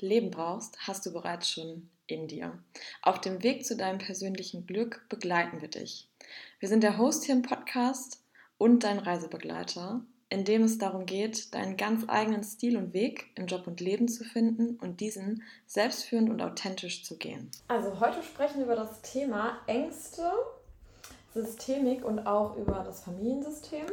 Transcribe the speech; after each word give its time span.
Leben 0.00 0.30
brauchst, 0.30 0.76
hast 0.86 1.06
du 1.06 1.12
bereits 1.12 1.48
schon 1.48 1.88
in 2.06 2.28
dir. 2.28 2.58
Auf 3.02 3.20
dem 3.20 3.42
Weg 3.42 3.64
zu 3.64 3.76
deinem 3.76 3.98
persönlichen 3.98 4.66
Glück 4.66 5.06
begleiten 5.08 5.60
wir 5.60 5.68
dich. 5.68 6.08
Wir 6.58 6.68
sind 6.68 6.82
der 6.82 6.98
Host 6.98 7.24
hier 7.24 7.34
im 7.34 7.42
Podcast 7.42 8.22
und 8.58 8.84
dein 8.84 8.98
Reisebegleiter, 8.98 10.02
in 10.28 10.44
dem 10.44 10.62
es 10.62 10.78
darum 10.78 11.06
geht, 11.06 11.54
deinen 11.54 11.76
ganz 11.76 12.04
eigenen 12.08 12.42
Stil 12.42 12.76
und 12.76 12.92
Weg 12.92 13.30
im 13.36 13.46
Job 13.46 13.66
und 13.66 13.80
Leben 13.80 14.08
zu 14.08 14.24
finden 14.24 14.76
und 14.80 15.00
diesen 15.00 15.42
selbstführend 15.66 16.30
und 16.30 16.42
authentisch 16.42 17.04
zu 17.04 17.16
gehen. 17.16 17.50
Also 17.68 18.00
heute 18.00 18.22
sprechen 18.22 18.58
wir 18.58 18.64
über 18.64 18.76
das 18.76 19.00
Thema 19.02 19.60
Ängste, 19.66 20.30
Systemik 21.32 22.04
und 22.04 22.26
auch 22.26 22.56
über 22.56 22.82
das 22.84 23.02
Familiensystem. 23.04 23.86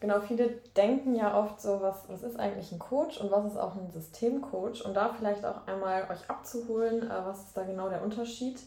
Genau, 0.00 0.20
viele 0.20 0.48
denken 0.76 1.16
ja 1.16 1.36
oft 1.36 1.60
so, 1.60 1.80
was, 1.80 2.08
was 2.08 2.22
ist 2.22 2.38
eigentlich 2.38 2.70
ein 2.70 2.78
Coach 2.78 3.20
und 3.20 3.32
was 3.32 3.46
ist 3.46 3.56
auch 3.58 3.74
ein 3.74 3.90
Systemcoach? 3.90 4.84
Und 4.84 4.94
da 4.94 5.12
vielleicht 5.12 5.44
auch 5.44 5.66
einmal 5.66 6.08
euch 6.10 6.30
abzuholen, 6.30 7.02
äh, 7.02 7.24
was 7.24 7.46
ist 7.46 7.56
da 7.56 7.64
genau 7.64 7.88
der 7.88 8.02
Unterschied? 8.02 8.60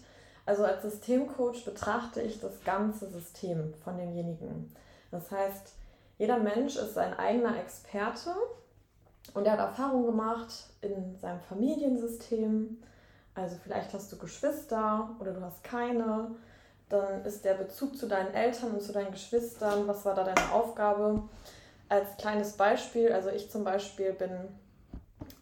Also 0.46 0.66
als 0.66 0.82
Systemcoach 0.82 1.64
betrachte 1.64 2.22
ich 2.22 2.42
das 2.42 2.64
ganze 2.66 3.08
System 3.10 3.74
von 3.84 3.98
demjenigen. 3.98 4.74
Das 5.10 5.32
heißt, 5.32 5.74
jeder 6.18 6.38
Mensch 6.38 6.76
ist 6.76 6.96
sein 6.96 7.14
eigener 7.14 7.58
Experte 7.58 8.32
und 9.34 9.46
er 9.46 9.54
hat 9.54 9.60
Erfahrung 9.60 10.06
gemacht 10.06 10.68
in 10.82 11.16
seinem 11.18 11.40
Familiensystem. 11.42 12.78
Also 13.36 13.56
vielleicht 13.64 13.94
hast 13.94 14.12
du 14.12 14.18
Geschwister 14.18 15.16
oder 15.20 15.32
du 15.32 15.42
hast 15.42 15.64
keine 15.64 16.32
dann 16.92 17.24
ist 17.24 17.46
der 17.46 17.54
Bezug 17.54 17.98
zu 17.98 18.08
deinen 18.08 18.34
Eltern 18.34 18.72
und 18.72 18.82
zu 18.82 18.92
deinen 18.92 19.12
Geschwistern, 19.12 19.88
was 19.88 20.04
war 20.04 20.14
da 20.14 20.24
deine 20.24 20.52
Aufgabe? 20.52 21.24
Als 21.88 22.18
kleines 22.18 22.54
Beispiel, 22.54 23.12
also 23.12 23.30
ich 23.30 23.50
zum 23.50 23.64
Beispiel 23.64 24.14
bin 24.14 24.32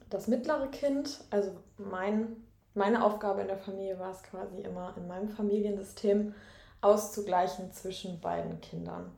das 0.09 0.27
mittlere 0.27 0.67
Kind, 0.67 1.19
also 1.31 1.51
mein, 1.77 2.35
meine 2.73 3.03
Aufgabe 3.03 3.41
in 3.41 3.47
der 3.47 3.57
Familie 3.57 3.99
war 3.99 4.11
es 4.11 4.23
quasi 4.23 4.61
immer 4.61 4.93
in 4.95 5.07
meinem 5.07 5.29
Familiensystem 5.29 6.33
auszugleichen 6.81 7.71
zwischen 7.71 8.19
beiden 8.19 8.61
Kindern. 8.61 9.11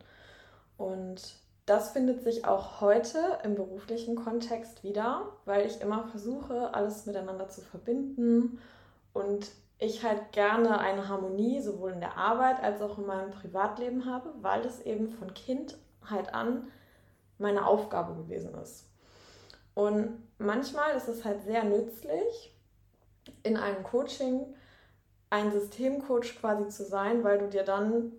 Und 0.78 1.36
das 1.66 1.90
findet 1.90 2.24
sich 2.24 2.46
auch 2.46 2.80
heute 2.80 3.18
im 3.44 3.54
beruflichen 3.54 4.16
Kontext 4.16 4.82
wieder, 4.82 5.28
weil 5.44 5.66
ich 5.66 5.80
immer 5.80 6.08
versuche, 6.08 6.74
alles 6.74 7.06
miteinander 7.06 7.48
zu 7.48 7.60
verbinden 7.60 8.58
und 9.12 9.50
ich 9.82 10.04
halt 10.04 10.32
gerne 10.32 10.78
eine 10.78 11.08
Harmonie 11.08 11.60
sowohl 11.60 11.92
in 11.92 12.00
der 12.00 12.16
Arbeit 12.16 12.62
als 12.62 12.80
auch 12.80 12.98
in 12.98 13.06
meinem 13.06 13.30
Privatleben 13.30 14.06
habe, 14.06 14.32
weil 14.40 14.64
es 14.64 14.80
eben 14.80 15.08
von 15.08 15.34
Kindheit 15.34 16.32
an 16.32 16.68
meine 17.38 17.66
Aufgabe 17.66 18.14
gewesen 18.14 18.54
ist. 18.62 18.88
Und 19.74 20.22
manchmal 20.38 20.94
ist 20.96 21.08
es 21.08 21.24
halt 21.24 21.42
sehr 21.42 21.64
nützlich, 21.64 22.56
in 23.42 23.56
einem 23.56 23.82
Coaching 23.82 24.54
ein 25.30 25.50
Systemcoach 25.50 26.38
quasi 26.38 26.68
zu 26.68 26.84
sein, 26.84 27.24
weil 27.24 27.38
du 27.38 27.48
dir 27.48 27.64
dann 27.64 28.12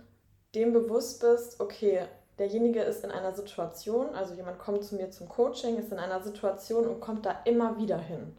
dem 0.56 0.74
bewusst 0.74 1.22
bist, 1.22 1.62
okay, 1.62 2.02
derjenige 2.40 2.82
ist 2.82 3.06
in 3.06 3.12
einer 3.12 3.34
Situation, 3.34 4.14
also 4.16 4.34
jemand 4.34 4.60
kommt 4.60 4.84
zu 4.84 4.96
mir 4.96 5.12
zum 5.12 5.30
Coaching, 5.30 5.78
ist 5.78 5.92
in 5.92 6.00
einer 6.00 6.22
Situation 6.22 6.88
und 6.88 7.00
kommt 7.00 7.26
da 7.26 7.40
immer 7.46 7.78
wieder 7.78 7.98
hin. 7.98 8.36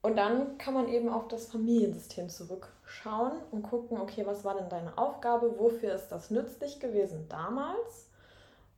Und 0.00 0.16
dann 0.16 0.58
kann 0.58 0.74
man 0.74 0.88
eben 0.88 1.08
auf 1.08 1.28
das 1.28 1.46
Familiensystem 1.46 2.28
zurückschauen 2.28 3.32
und 3.50 3.62
gucken, 3.62 3.98
okay, 4.00 4.24
was 4.26 4.44
war 4.44 4.54
denn 4.54 4.68
deine 4.68 4.96
Aufgabe, 4.96 5.58
wofür 5.58 5.94
ist 5.94 6.08
das 6.08 6.30
nützlich 6.30 6.78
gewesen 6.78 7.26
damals 7.28 8.08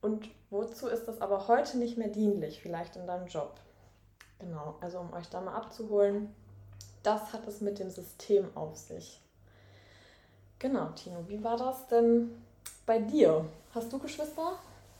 und 0.01 0.29
wozu 0.49 0.89
ist 0.89 1.07
das 1.07 1.21
aber 1.21 1.47
heute 1.47 1.77
nicht 1.77 1.99
mehr 1.99 2.09
dienlich, 2.09 2.61
vielleicht 2.63 2.97
in 2.97 3.07
deinem 3.07 3.27
Job. 3.27 3.61
Genau, 4.39 4.77
also 4.81 4.99
um 4.99 5.13
euch 5.13 5.29
da 5.29 5.43
mal 5.43 5.55
abzuholen, 5.55 6.35
das 7.03 7.33
hat 7.35 7.47
es 7.47 7.61
mit 7.61 7.79
dem 7.79 7.91
System 7.91 8.49
auf 8.55 8.77
sich. 8.77 9.21
Genau, 10.59 10.89
Tino, 10.91 11.25
wie 11.29 11.43
war 11.45 11.57
das 11.57 11.87
denn 11.89 12.31
bei 12.87 12.99
dir? 12.99 13.45
Hast 13.75 13.93
du 13.93 13.99
Geschwister? 13.99 14.53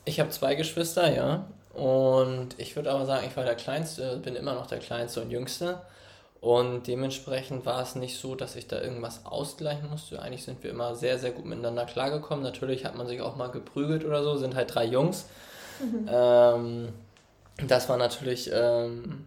Ich 0.05 0.21
habe 0.21 0.31
zwei 0.31 0.55
Geschwister, 0.55 1.13
ja. 1.13 1.47
Und 1.75 2.59
ich 2.59 2.77
würde 2.77 2.91
aber 2.91 3.07
sagen, 3.07 3.27
ich 3.27 3.37
war 3.37 3.45
der 3.45 3.55
Kleinste, 3.55 4.19
bin 4.19 4.37
immer 4.37 4.55
noch 4.55 4.67
der 4.67 4.79
Kleinste 4.79 5.23
und 5.23 5.31
Jüngste. 5.31 5.81
Und 6.41 6.87
dementsprechend 6.87 7.67
war 7.67 7.83
es 7.83 7.97
nicht 7.97 8.19
so, 8.19 8.35
dass 8.35 8.57
ich 8.57 8.67
da 8.67 8.81
irgendwas 8.81 9.27
ausgleichen 9.27 9.91
musste. 9.91 10.23
Eigentlich 10.23 10.43
sind 10.43 10.63
wir 10.65 10.71
immer 10.71 10.95
sehr, 10.95 11.19
sehr 11.19 11.33
gut 11.33 11.45
miteinander 11.45 11.85
klargekommen. 11.85 12.43
Natürlich 12.43 12.87
hat 12.87 12.97
man 12.97 13.07
sich 13.07 13.21
auch 13.21 13.37
mal 13.37 13.49
geprügelt 13.49 14.07
oder 14.07 14.25
so, 14.25 14.37
sind 14.39 14.55
halt 14.55 14.75
drei 14.75 14.87
Jungs. 14.87 15.27
Mhm. 15.81 16.09
Ähm, 16.11 16.89
das 17.67 17.91
war 17.91 17.99
natürlich 17.99 18.51
ähm, 18.55 19.27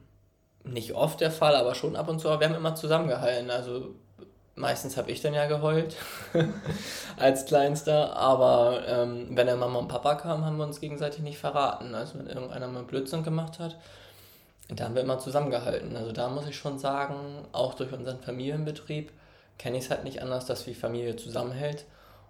nicht 0.63 0.95
oft 0.95 1.21
der 1.21 1.29
Fall, 1.29 1.55
aber 1.55 1.75
schon 1.75 1.95
ab 1.95 2.09
und 2.09 2.19
zu. 2.19 2.29
Aber 2.29 2.39
wir 2.39 2.49
haben 2.49 2.55
immer 2.55 2.73
zusammengehalten. 2.73 3.51
Also 3.51 3.93
meistens 4.55 4.97
habe 4.97 5.11
ich 5.11 5.21
dann 5.21 5.35
ja 5.35 5.45
geheult 5.45 5.95
als 7.17 7.45
Kleinster. 7.45 8.15
Aber 8.15 8.87
ähm, 8.87 9.27
wenn 9.29 9.45
der 9.45 9.55
Mama 9.55 9.77
und 9.77 9.87
Papa 9.87 10.15
kamen, 10.15 10.43
haben 10.43 10.57
wir 10.57 10.65
uns 10.65 10.79
gegenseitig 10.79 11.21
nicht 11.21 11.37
verraten. 11.37 11.93
Also 11.93 12.17
wenn 12.17 12.25
irgendeiner 12.25 12.67
mal 12.67 12.81
Blödsinn 12.81 13.21
gemacht 13.21 13.59
hat, 13.59 13.77
da 14.69 14.85
haben 14.85 14.95
wir 14.95 15.01
immer 15.01 15.19
zusammengehalten. 15.19 15.95
Also 15.95 16.11
da 16.11 16.29
muss 16.29 16.47
ich 16.47 16.57
schon 16.57 16.79
sagen, 16.79 17.45
auch 17.51 17.73
durch 17.73 17.91
unseren 17.91 18.19
Familienbetrieb 18.19 19.11
kenne 19.57 19.77
ich 19.77 19.85
es 19.85 19.89
halt 19.89 20.03
nicht 20.03 20.21
anders, 20.21 20.45
dass 20.45 20.65
die 20.65 20.73
Familie 20.73 21.15
zusammenhält. 21.15 21.85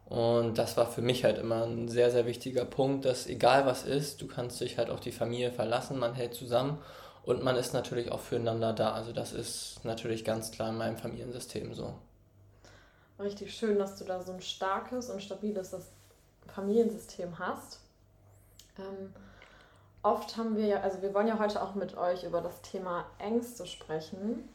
Und 0.05 0.57
das 0.57 0.75
war 0.77 0.87
für 0.87 1.01
mich 1.01 1.23
halt 1.23 1.37
immer 1.37 1.63
ein 1.63 1.87
sehr, 1.87 2.11
sehr 2.11 2.25
wichtiger 2.25 2.65
Punkt, 2.65 3.05
dass 3.05 3.27
egal 3.27 3.65
was 3.65 3.83
ist, 3.83 4.21
du 4.21 4.27
kannst 4.27 4.59
dich 4.59 4.77
halt 4.77 4.89
auf 4.89 4.99
die 4.99 5.11
Familie 5.11 5.51
verlassen, 5.51 5.97
man 5.97 6.13
hält 6.13 6.33
zusammen 6.33 6.79
und 7.23 7.43
man 7.43 7.55
ist 7.55 7.73
natürlich 7.73 8.11
auch 8.11 8.19
füreinander 8.19 8.73
da. 8.73 8.91
Also 8.91 9.13
das 9.13 9.31
ist 9.31 9.83
natürlich 9.83 10.25
ganz 10.25 10.51
klar 10.51 10.69
in 10.69 10.77
meinem 10.77 10.97
Familiensystem 10.97 11.73
so. 11.73 11.95
Richtig 13.19 13.55
schön, 13.55 13.79
dass 13.79 13.97
du 13.97 14.03
da 14.03 14.21
so 14.21 14.33
ein 14.33 14.41
starkes 14.41 15.09
und 15.09 15.23
stabiles 15.23 15.75
Familiensystem 16.53 17.39
hast. 17.39 17.79
Ähm, 18.77 19.13
oft 20.03 20.37
haben 20.37 20.55
wir 20.55 20.65
ja, 20.65 20.81
also 20.81 21.01
wir 21.01 21.13
wollen 21.13 21.27
ja 21.27 21.39
heute 21.39 21.61
auch 21.63 21.75
mit 21.75 21.97
euch 21.97 22.23
über 22.23 22.41
das 22.41 22.61
Thema 22.61 23.05
Ängste 23.17 23.65
sprechen. 23.65 24.49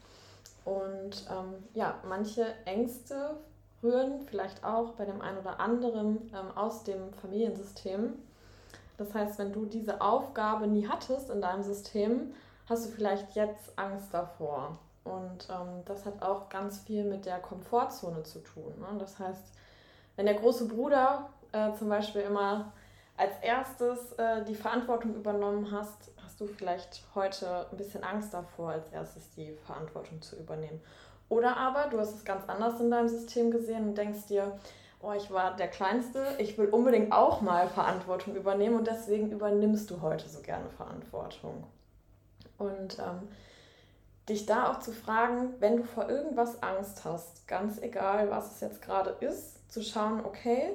Und 0.65 1.27
ähm, 1.31 1.65
ja, 1.75 1.95
manche 2.07 2.45
Ängste 2.67 3.37
rühren 3.83 4.21
vielleicht 4.27 4.65
auch 4.65 4.93
bei 4.93 5.07
dem 5.07 5.21
einen 5.23 5.39
oder 5.39 5.59
anderen 5.59 6.31
ähm, 6.35 6.57
aus 6.57 6.85
dem 6.85 7.13
Familiensystem. 7.15 8.15
Das 8.99 9.15
heißt, 9.15 9.39
wenn 9.39 9.53
du 9.53 9.65
diese 9.65 10.01
Aufgabe 10.01 10.67
nie 10.67 10.87
hattest 10.87 11.31
in 11.31 11.41
deinem 11.41 11.63
System, 11.63 12.35
hast 12.69 12.87
du 12.87 12.91
vielleicht 12.91 13.35
jetzt 13.35 13.79
Angst 13.79 14.13
davor. 14.13 14.79
Und 15.05 15.49
ähm, 15.49 15.83
das 15.87 16.05
hat 16.05 16.23
auch 16.23 16.51
ganz 16.51 16.81
viel 16.81 17.05
mit 17.05 17.25
der 17.25 17.39
Komfortzone 17.39 18.25
zu 18.25 18.41
tun. 18.41 18.75
Ne? 18.79 18.99
Das 18.99 19.19
heißt, 19.19 19.45
wenn 20.17 20.27
der 20.27 20.35
große 20.35 20.67
Bruder 20.67 21.31
äh, 21.53 21.73
zum 21.75 21.89
Beispiel 21.89 22.23
immer 22.23 22.73
als 23.19 23.33
erstes 23.43 24.13
äh, 24.13 24.45
die 24.45 24.55
Verantwortung 24.55 25.15
übernommen 25.15 25.71
hast, 25.73 26.13
hast 26.25 26.41
du 26.41 26.47
vielleicht 26.47 27.03
heute 27.15 27.67
ein 27.71 27.77
bisschen 27.77 28.05
Angst 28.05 28.33
davor, 28.33 28.71
als 28.71 28.89
erstes 28.91 29.31
die 29.33 29.53
Verantwortung 29.67 30.23
zu 30.23 30.37
übernehmen. 30.37 30.81
Oder 31.29 31.57
aber 31.57 31.89
du 31.91 31.99
hast 31.99 32.15
es 32.15 32.25
ganz 32.25 32.49
anders 32.49 32.81
in 32.81 32.91
deinem 32.91 33.09
System 33.09 33.51
gesehen 33.51 33.89
und 33.89 33.99
denkst 33.99 34.27
dir, 34.29 34.59
oh, 35.01 35.13
ich 35.13 35.31
war 35.31 35.57
der 35.57 35.69
Kleinste, 35.69 36.25
ich 36.39 36.57
will 36.59 36.69
unbedingt 36.69 37.13
auch 37.13 37.41
mal 37.41 37.69
Verantwortung 37.69 38.37
übernehmen 38.37 38.77
und 38.77 38.87
deswegen 38.87 39.31
übernimmst 39.31 39.91
du 39.91 40.01
heute 40.01 40.29
so 40.29 40.41
gerne 40.41 40.71
Verantwortung. 40.71 41.65
Und 42.57 42.99
ähm, 42.99 43.29
dich 44.29 44.47
da 44.47 44.71
auch 44.71 44.81
zu 44.81 44.93
fragen, 44.93 45.55
wenn 45.59 45.79
du 45.79 45.85
vor 45.85 46.09
irgendwas 46.09 46.63
Angst 46.63 47.05
hast, 47.05 47.49
ganz 47.49 47.81
egal, 47.81 48.31
was 48.31 48.55
es 48.55 48.61
jetzt 48.61 48.81
gerade 48.81 49.11
ist, 49.21 49.71
zu 49.71 49.83
schauen, 49.83 50.25
okay, 50.25 50.71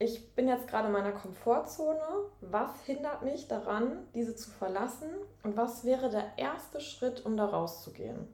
ich 0.00 0.34
bin 0.34 0.48
jetzt 0.48 0.66
gerade 0.66 0.86
in 0.86 0.94
meiner 0.94 1.12
Komfortzone. 1.12 2.00
Was 2.40 2.70
hindert 2.86 3.22
mich 3.22 3.48
daran, 3.48 3.98
diese 4.14 4.34
zu 4.34 4.50
verlassen? 4.50 5.10
Und 5.42 5.58
was 5.58 5.84
wäre 5.84 6.08
der 6.08 6.24
erste 6.38 6.80
Schritt, 6.80 7.24
um 7.26 7.36
da 7.36 7.44
rauszugehen? 7.44 8.26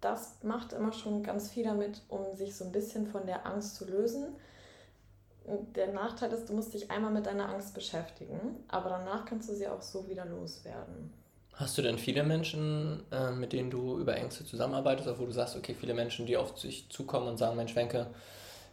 Das 0.00 0.42
macht 0.42 0.72
immer 0.72 0.92
schon 0.92 1.22
ganz 1.22 1.50
viel 1.50 1.64
damit, 1.64 2.00
um 2.08 2.34
sich 2.34 2.56
so 2.56 2.64
ein 2.64 2.72
bisschen 2.72 3.06
von 3.06 3.26
der 3.26 3.44
Angst 3.44 3.76
zu 3.76 3.84
lösen. 3.84 4.36
Der 5.74 5.92
Nachteil 5.92 6.32
ist, 6.32 6.48
du 6.48 6.54
musst 6.54 6.72
dich 6.72 6.90
einmal 6.90 7.12
mit 7.12 7.26
deiner 7.26 7.50
Angst 7.50 7.74
beschäftigen, 7.74 8.64
aber 8.66 8.88
danach 8.88 9.26
kannst 9.26 9.50
du 9.50 9.54
sie 9.54 9.68
auch 9.68 9.82
so 9.82 10.08
wieder 10.08 10.24
loswerden. 10.24 11.12
Hast 11.52 11.76
du 11.76 11.82
denn 11.82 11.98
viele 11.98 12.22
Menschen, 12.22 13.04
äh, 13.12 13.30
mit 13.32 13.52
denen 13.52 13.70
du 13.70 13.98
über 13.98 14.16
Ängste 14.16 14.44
zusammenarbeitest, 14.44 15.18
wo 15.18 15.26
du 15.26 15.32
sagst, 15.32 15.56
okay, 15.56 15.74
viele 15.78 15.94
Menschen, 15.94 16.24
die 16.24 16.36
auf 16.38 16.58
sich 16.58 16.88
zukommen 16.88 17.28
und 17.28 17.36
sagen, 17.36 17.56
Mensch, 17.56 17.76
Wenke, 17.76 18.08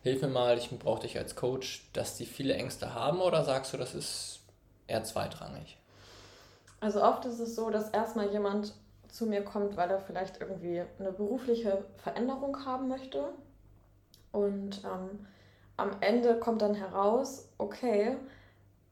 hilf 0.04 0.22
mir 0.22 0.28
mal, 0.28 0.58
ich 0.58 0.70
brauche 0.78 1.02
dich 1.02 1.18
als 1.18 1.36
Coach, 1.36 1.90
dass 1.94 2.18
die 2.18 2.26
viele 2.26 2.54
Ängste 2.54 2.94
haben 2.94 3.22
oder 3.22 3.44
sagst 3.44 3.74
du, 3.74 3.78
das 3.78 3.96
ist 3.96 4.42
eher 4.88 5.04
zweitrangig? 5.04 5.78
Also 6.82 7.02
oft 7.02 7.26
ist 7.26 7.40
es 7.40 7.56
so, 7.56 7.70
dass 7.70 7.90
erstmal 7.90 8.30
jemand 8.32 8.74
zu 9.08 9.26
mir 9.26 9.44
kommt, 9.44 9.78
weil 9.78 9.90
er 9.90 10.00
vielleicht 10.00 10.42
irgendwie 10.42 10.84
eine 11.00 11.12
berufliche 11.12 11.86
Veränderung 11.98 12.66
haben 12.66 12.90
möchte. 12.90 13.30
Und 14.32 14.84
ähm, 14.84 15.26
am 15.78 15.92
Ende 16.02 16.38
kommt 16.40 16.62
dann 16.62 16.76
heraus, 16.76 17.48
okay, 17.58 18.18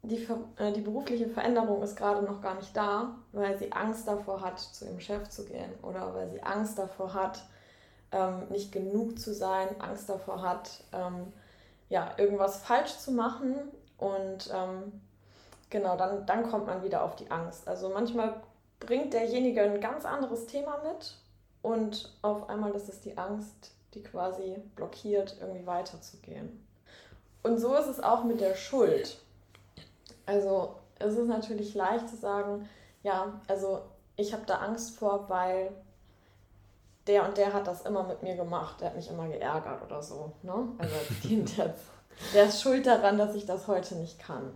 die, 0.03 0.27
äh, 0.57 0.71
die 0.71 0.81
berufliche 0.81 1.27
Veränderung 1.27 1.81
ist 1.83 1.95
gerade 1.95 2.23
noch 2.23 2.41
gar 2.41 2.55
nicht 2.55 2.75
da, 2.75 3.15
weil 3.33 3.57
sie 3.57 3.71
Angst 3.71 4.07
davor 4.07 4.41
hat, 4.41 4.59
zu 4.59 4.85
ihrem 4.85 4.99
Chef 4.99 5.27
zu 5.29 5.45
gehen 5.45 5.71
oder 5.81 6.13
weil 6.15 6.29
sie 6.29 6.41
Angst 6.41 6.77
davor 6.77 7.13
hat, 7.13 7.43
ähm, 8.11 8.47
nicht 8.49 8.71
genug 8.71 9.19
zu 9.19 9.33
sein, 9.33 9.67
Angst 9.79 10.09
davor 10.09 10.41
hat, 10.41 10.83
ähm, 10.91 11.33
ja, 11.89 12.13
irgendwas 12.17 12.57
falsch 12.57 12.97
zu 12.97 13.11
machen 13.11 13.55
und 13.97 14.49
ähm, 14.53 15.01
genau, 15.69 15.97
dann, 15.97 16.25
dann 16.25 16.49
kommt 16.49 16.67
man 16.67 16.83
wieder 16.83 17.03
auf 17.03 17.15
die 17.15 17.29
Angst. 17.29 17.67
Also 17.67 17.89
manchmal 17.89 18.41
bringt 18.79 19.13
derjenige 19.13 19.61
ein 19.61 19.81
ganz 19.81 20.05
anderes 20.05 20.47
Thema 20.47 20.79
mit 20.83 21.17
und 21.61 22.11
auf 22.21 22.49
einmal 22.49 22.71
ist 22.71 22.89
es 22.89 23.01
die 23.01 23.17
Angst, 23.17 23.71
die 23.93 24.03
quasi 24.03 24.57
blockiert, 24.75 25.37
irgendwie 25.39 25.65
weiterzugehen. 25.65 26.65
Und 27.43 27.57
so 27.59 27.75
ist 27.75 27.87
es 27.87 27.99
auch 27.99 28.23
mit 28.23 28.39
der 28.39 28.55
Schuld. 28.55 29.17
Also 30.25 30.75
es 30.99 31.15
ist 31.15 31.27
natürlich 31.27 31.73
leicht 31.73 32.07
zu 32.07 32.15
sagen, 32.15 32.69
ja, 33.03 33.41
also 33.47 33.81
ich 34.15 34.33
habe 34.33 34.43
da 34.45 34.57
Angst 34.57 34.97
vor, 34.97 35.29
weil 35.29 35.71
der 37.11 37.25
und 37.25 37.37
der 37.37 37.51
hat 37.51 37.67
das 37.67 37.81
immer 37.81 38.03
mit 38.03 38.23
mir 38.23 38.35
gemacht, 38.35 38.79
der 38.79 38.87
hat 38.87 38.95
mich 38.95 39.09
immer 39.09 39.27
geärgert 39.27 39.81
oder 39.83 40.01
so. 40.01 40.31
Ne? 40.43 40.53
Also 40.77 40.95
der, 41.57 41.73
der 42.33 42.45
ist 42.45 42.61
schuld 42.61 42.87
daran, 42.87 43.17
dass 43.17 43.35
ich 43.35 43.45
das 43.45 43.67
heute 43.67 43.95
nicht 43.95 44.17
kann. 44.19 44.53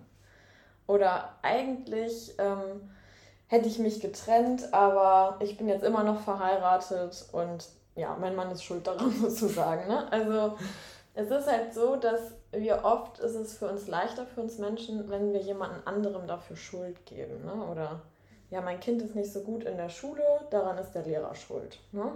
Oder 0.88 1.34
eigentlich 1.42 2.34
ähm, 2.38 2.90
hätte 3.48 3.68
ich 3.68 3.80
mich 3.80 4.00
getrennt, 4.00 4.74
aber 4.74 5.38
ich 5.42 5.57
bin 5.57 5.68
jetzt 5.68 5.84
immer 5.84 6.04
noch 6.04 6.22
verheiratet 6.22 7.25
und 7.34 7.68
ja, 7.96 8.16
mein 8.19 8.36
Mann 8.36 8.52
ist 8.52 8.63
schuld 8.63 8.88
daran 8.88 9.12
sozusagen. 9.22 9.88
Ne? 9.90 10.10
Also 10.12 10.58
es 11.13 11.30
ist 11.30 11.48
halt 11.48 11.74
so, 11.74 11.98
dass 11.98 12.31
wir 12.51 12.86
oft 12.86 13.19
ist 13.19 13.36
es 13.36 13.58
für 13.58 13.68
uns 13.68 13.88
leichter 13.88 14.25
für 14.25 14.42
uns 14.42 14.60
Menschen, 14.60 15.10
wenn 15.10 15.34
wir 15.34 15.42
jemanden 15.42 15.86
anderem 15.86 16.25
dafür 16.25 16.56
Schuld 16.56 17.06
geben. 17.06 17.44
Ne? 17.44 17.54
Oder 17.69 18.01
ja, 18.50 18.62
mein 18.62 18.80
Kind 18.80 19.01
ist 19.01 19.16
nicht 19.16 19.34
so 19.34 19.42
gut 19.42 19.66
in 19.66 19.75
der 19.75 19.90
Schule, 19.90 20.24
daran 20.51 20.78
ist 20.78 20.92
der 20.92 21.04
Lehrer 21.04 21.36
schuld. 21.36 21.80
Ne? 21.92 22.12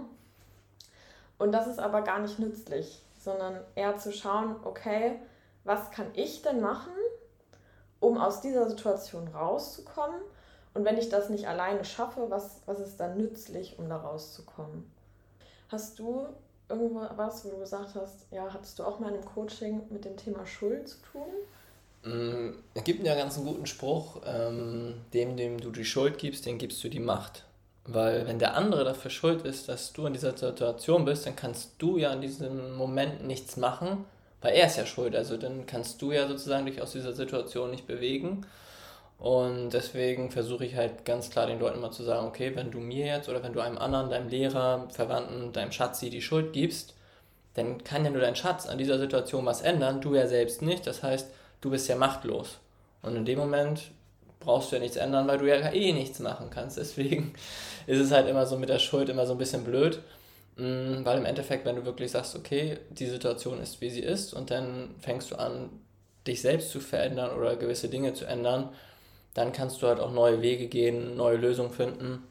Und 1.40 1.52
das 1.52 1.66
ist 1.66 1.78
aber 1.78 2.02
gar 2.02 2.18
nicht 2.18 2.38
nützlich, 2.38 3.00
sondern 3.16 3.60
eher 3.74 3.96
zu 3.96 4.12
schauen, 4.12 4.56
okay, 4.62 5.18
was 5.64 5.90
kann 5.90 6.08
ich 6.12 6.42
denn 6.42 6.60
machen, 6.60 6.92
um 7.98 8.18
aus 8.18 8.42
dieser 8.42 8.68
Situation 8.68 9.26
rauszukommen? 9.28 10.20
Und 10.74 10.84
wenn 10.84 10.98
ich 10.98 11.08
das 11.08 11.30
nicht 11.30 11.48
alleine 11.48 11.86
schaffe, 11.86 12.26
was, 12.28 12.60
was 12.66 12.78
ist 12.78 13.00
dann 13.00 13.16
nützlich, 13.16 13.78
um 13.78 13.88
da 13.88 13.96
rauszukommen? 13.96 14.92
Hast 15.70 15.98
du 15.98 16.26
irgendwas, 16.68 17.42
wo 17.46 17.48
du 17.48 17.56
gesagt 17.56 17.94
hast, 17.94 18.26
ja, 18.30 18.52
hattest 18.52 18.78
du 18.78 18.84
auch 18.84 19.00
mal 19.00 19.08
in 19.08 19.14
einem 19.14 19.24
Coaching 19.24 19.80
mit 19.88 20.04
dem 20.04 20.18
Thema 20.18 20.44
Schuld 20.44 20.90
zu 20.90 20.98
tun? 21.10 21.32
Mm, 22.02 22.54
es 22.74 22.84
gibt 22.84 23.02
ja 23.02 23.14
ganz 23.14 23.38
einen 23.38 23.46
guten 23.46 23.66
Spruch, 23.66 24.20
ähm, 24.26 25.00
dem, 25.14 25.38
dem 25.38 25.58
du 25.58 25.70
die 25.70 25.86
Schuld 25.86 26.18
gibst, 26.18 26.44
den 26.44 26.58
gibst 26.58 26.84
du 26.84 26.90
die 26.90 27.00
Macht. 27.00 27.46
Weil 27.92 28.26
wenn 28.28 28.38
der 28.38 28.56
andere 28.56 28.84
dafür 28.84 29.10
schuld 29.10 29.42
ist, 29.42 29.68
dass 29.68 29.92
du 29.92 30.06
in 30.06 30.12
dieser 30.12 30.36
Situation 30.36 31.04
bist, 31.04 31.26
dann 31.26 31.34
kannst 31.34 31.72
du 31.78 31.98
ja 31.98 32.12
in 32.12 32.20
diesem 32.20 32.76
Moment 32.76 33.26
nichts 33.26 33.56
machen, 33.56 34.04
weil 34.40 34.54
er 34.54 34.66
ist 34.66 34.76
ja 34.76 34.86
schuld. 34.86 35.16
Also 35.16 35.36
dann 35.36 35.66
kannst 35.66 36.00
du 36.00 36.12
ja 36.12 36.28
sozusagen 36.28 36.66
dich 36.66 36.80
aus 36.80 36.92
dieser 36.92 37.12
Situation 37.12 37.70
nicht 37.70 37.88
bewegen. 37.88 38.46
Und 39.18 39.70
deswegen 39.70 40.30
versuche 40.30 40.64
ich 40.64 40.76
halt 40.76 41.04
ganz 41.04 41.30
klar 41.30 41.46
den 41.46 41.58
Leuten 41.58 41.78
immer 41.78 41.90
zu 41.90 42.04
sagen, 42.04 42.28
okay, 42.28 42.52
wenn 42.54 42.70
du 42.70 42.78
mir 42.78 43.06
jetzt 43.06 43.28
oder 43.28 43.42
wenn 43.42 43.52
du 43.52 43.60
einem 43.60 43.76
anderen, 43.76 44.08
deinem 44.08 44.28
Lehrer, 44.28 44.86
Verwandten, 44.90 45.52
deinem 45.52 45.72
Schatzi 45.72 46.10
die 46.10 46.22
Schuld 46.22 46.52
gibst, 46.52 46.94
dann 47.54 47.82
kann 47.82 48.04
ja 48.04 48.10
nur 48.10 48.22
dein 48.22 48.36
Schatz 48.36 48.66
an 48.66 48.78
dieser 48.78 48.98
Situation 49.00 49.44
was 49.44 49.62
ändern, 49.62 50.00
du 50.00 50.14
ja 50.14 50.28
selbst 50.28 50.62
nicht. 50.62 50.86
Das 50.86 51.02
heißt, 51.02 51.28
du 51.60 51.70
bist 51.70 51.88
ja 51.88 51.96
machtlos. 51.96 52.58
Und 53.02 53.16
in 53.16 53.24
dem 53.24 53.38
Moment 53.38 53.90
brauchst 54.40 54.72
du 54.72 54.76
ja 54.76 54.82
nichts 54.82 54.96
ändern, 54.96 55.28
weil 55.28 55.38
du 55.38 55.46
ja 55.46 55.72
eh 55.72 55.92
nichts 55.92 56.18
machen 56.18 56.50
kannst. 56.50 56.76
Deswegen 56.78 57.34
ist 57.86 58.00
es 58.00 58.10
halt 58.10 58.28
immer 58.28 58.46
so 58.46 58.56
mit 58.56 58.68
der 58.68 58.78
Schuld 58.78 59.08
immer 59.08 59.26
so 59.26 59.32
ein 59.32 59.38
bisschen 59.38 59.64
blöd. 59.64 60.00
Mm, 60.56 61.04
weil 61.04 61.18
im 61.18 61.24
Endeffekt, 61.24 61.64
wenn 61.64 61.76
du 61.76 61.84
wirklich 61.84 62.10
sagst, 62.10 62.34
okay, 62.36 62.78
die 62.90 63.06
Situation 63.06 63.60
ist, 63.60 63.80
wie 63.80 63.90
sie 63.90 64.00
ist, 64.00 64.34
und 64.34 64.50
dann 64.50 64.94
fängst 64.98 65.30
du 65.30 65.36
an, 65.36 65.70
dich 66.26 66.42
selbst 66.42 66.70
zu 66.70 66.80
verändern 66.80 67.36
oder 67.36 67.56
gewisse 67.56 67.88
Dinge 67.88 68.12
zu 68.12 68.26
ändern, 68.26 68.68
dann 69.34 69.52
kannst 69.52 69.80
du 69.80 69.86
halt 69.86 70.00
auch 70.00 70.12
neue 70.12 70.42
Wege 70.42 70.66
gehen, 70.66 71.16
neue 71.16 71.36
Lösungen 71.36 71.70
finden. 71.70 72.24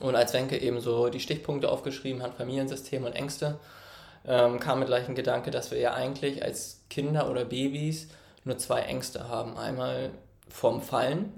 Und 0.00 0.14
als 0.16 0.32
Wenke 0.34 0.60
eben 0.60 0.80
so 0.80 1.08
die 1.08 1.20
Stichpunkte 1.20 1.70
aufgeschrieben 1.70 2.22
hat, 2.22 2.34
Familiensystem 2.34 3.04
und 3.04 3.12
Ängste, 3.12 3.58
ähm, 4.26 4.58
kam 4.60 4.80
mir 4.80 4.86
gleich 4.86 5.08
ein 5.08 5.14
Gedanke, 5.14 5.50
dass 5.50 5.70
wir 5.70 5.78
ja 5.78 5.94
eigentlich 5.94 6.42
als 6.42 6.82
Kinder 6.90 7.30
oder 7.30 7.44
Babys 7.44 8.08
nur 8.44 8.58
zwei 8.58 8.82
Ängste 8.82 9.28
haben. 9.28 9.56
Einmal 9.56 10.10
vorm 10.48 10.80
Fallen 10.80 11.32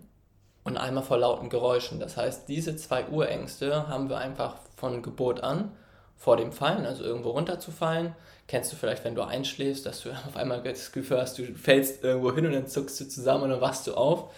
und 0.65 0.77
einmal 0.77 1.05
vor 1.05 1.19
lauten 1.19 1.49
Geräuschen. 1.49 2.01
Das 2.01 2.17
heißt, 2.17 2.49
diese 2.49 2.77
zwei 2.77 3.07
Urängste 3.07 3.89
haben 3.89 4.09
wir 4.09 4.19
einfach 4.19 4.57
von 4.77 5.03
Geburt 5.03 5.43
an 5.43 5.73
vor 6.17 6.37
dem 6.37 6.53
Fallen, 6.53 6.87
also 6.87 7.05
irgendwo 7.05 7.31
runterzufallen. 7.31 8.15
Kennst 8.49 8.73
du 8.73 8.77
vielleicht, 8.77 9.05
wenn 9.05 9.15
du 9.15 9.23
einschläfst, 9.23 9.87
dass 9.87 10.03
du 10.03 10.11
auf 10.27 10.37
einmal 10.37 10.63
das 10.63 10.93
Gefühl 10.93 11.21
hast, 11.21 11.39
du 11.39 11.45
fällst 11.55 12.03
irgendwo 12.03 12.35
hin 12.35 12.47
und 12.47 12.53
dann 12.53 12.67
zuckst 12.67 13.01
du 13.01 13.09
zusammen 13.09 13.45
und 13.45 13.51
dann 13.51 13.61
wachst 13.61 13.87
du 13.87 13.95
auf. 13.95 14.33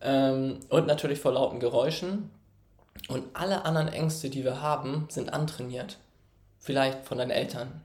Ähm, 0.00 0.60
und 0.68 0.86
natürlich 0.86 1.20
vor 1.20 1.32
lauten 1.32 1.60
Geräuschen. 1.60 2.30
Und 3.08 3.24
alle 3.34 3.64
anderen 3.64 3.88
Ängste, 3.88 4.30
die 4.30 4.44
wir 4.44 4.62
haben, 4.62 5.06
sind 5.10 5.32
antrainiert. 5.32 5.98
Vielleicht 6.58 7.04
von 7.04 7.18
deinen 7.18 7.30
Eltern, 7.30 7.82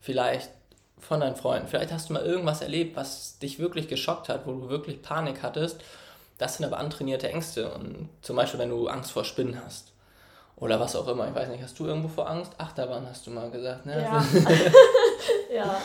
vielleicht 0.00 0.50
von 0.98 1.20
deinen 1.20 1.36
Freunden, 1.36 1.68
vielleicht 1.68 1.92
hast 1.92 2.08
du 2.08 2.14
mal 2.14 2.24
irgendwas 2.24 2.62
erlebt, 2.62 2.96
was 2.96 3.38
dich 3.38 3.58
wirklich 3.58 3.88
geschockt 3.88 4.28
hat, 4.28 4.46
wo 4.46 4.52
du 4.52 4.68
wirklich 4.68 5.02
Panik 5.02 5.42
hattest. 5.42 5.80
Das 6.38 6.56
sind 6.56 6.66
aber 6.66 6.78
antrainierte 6.78 7.28
Ängste. 7.28 7.72
Und 7.72 8.08
zum 8.22 8.36
Beispiel, 8.36 8.60
wenn 8.60 8.70
du 8.70 8.88
Angst 8.88 9.12
vor 9.12 9.24
Spinnen 9.24 9.60
hast. 9.64 9.92
Oder 10.56 10.80
was 10.80 10.96
auch 10.96 11.06
immer. 11.08 11.28
Ich 11.28 11.34
weiß 11.34 11.48
nicht, 11.48 11.62
hast 11.62 11.78
du 11.78 11.86
irgendwo 11.86 12.08
vor 12.08 12.28
Angst? 12.28 12.52
Achterbahn 12.58 13.06
hast 13.08 13.26
du 13.26 13.30
mal 13.30 13.50
gesagt, 13.50 13.84
ne? 13.84 14.02
Ja. 14.02 14.24
ja. 15.54 15.80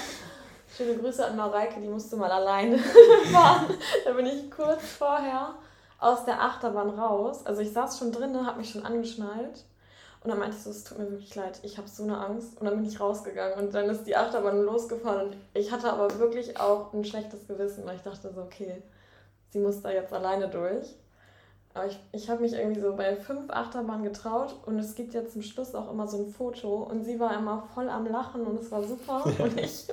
Schöne 0.76 0.98
Grüße 0.98 1.26
an 1.26 1.36
Mareike, 1.36 1.82
die 1.82 1.88
musste 1.88 2.16
mal 2.16 2.32
alleine 2.32 2.78
fahren. 3.32 3.74
Da 4.06 4.12
bin 4.14 4.26
ich 4.26 4.50
kurz 4.50 4.84
vorher 4.98 5.56
aus 6.00 6.24
der 6.24 6.42
Achterbahn 6.42 6.90
raus. 6.92 7.46
Also 7.46 7.62
ich 7.62 7.74
saß 7.74 8.00
schon 8.00 8.14
drinnen, 8.14 8.46
habe 8.46 8.60
mich 8.60 8.72
schon 8.72 8.86
angeschnallt. 8.86 9.66
Und 10.24 10.30
dann 10.30 10.38
meinte 10.38 10.56
ich 10.56 10.64
so, 10.64 10.70
es 10.70 10.84
tut 10.84 11.00
mir 11.00 11.10
wirklich 11.10 11.34
leid, 11.34 11.60
ich 11.64 11.78
habe 11.78 11.88
so 11.88 12.04
eine 12.04 12.18
Angst. 12.18 12.60
Und 12.60 12.66
dann 12.66 12.78
bin 12.78 12.86
ich 12.86 13.00
rausgegangen 13.00 13.58
und 13.58 13.74
dann 13.74 13.90
ist 13.90 14.04
die 14.04 14.16
Achterbahn 14.16 14.62
losgefahren. 14.62 15.28
Und 15.28 15.36
ich 15.54 15.72
hatte 15.72 15.92
aber 15.92 16.20
wirklich 16.20 16.60
auch 16.60 16.94
ein 16.94 17.04
schlechtes 17.04 17.48
Gewissen, 17.48 17.86
weil 17.86 17.96
ich 17.96 18.04
dachte 18.04 18.32
so, 18.34 18.42
okay, 18.42 18.84
sie 19.50 19.60
muss 19.60 19.82
da 19.82 19.90
jetzt 19.90 20.14
alleine 20.14 20.48
durch. 20.48 20.96
Aber 21.74 21.88
ich, 21.88 21.98
ich 22.12 22.30
habe 22.30 22.42
mich 22.42 22.54
irgendwie 22.54 22.82
so 22.82 22.96
bei 22.96 23.16
fünf 23.16 23.50
Achterbahnen 23.50 24.04
getraut 24.04 24.56
und 24.66 24.78
es 24.78 24.94
gibt 24.94 25.14
ja 25.14 25.26
zum 25.26 25.42
Schluss 25.42 25.74
auch 25.74 25.90
immer 25.90 26.06
so 26.06 26.18
ein 26.18 26.28
Foto 26.28 26.84
und 26.84 27.06
sie 27.06 27.18
war 27.20 27.34
immer 27.38 27.64
voll 27.74 27.90
am 27.90 28.06
Lachen 28.08 28.46
und 28.46 28.60
es 28.60 28.70
war 28.72 28.84
super 28.84 29.24
und 29.40 29.60
ich 29.60 29.88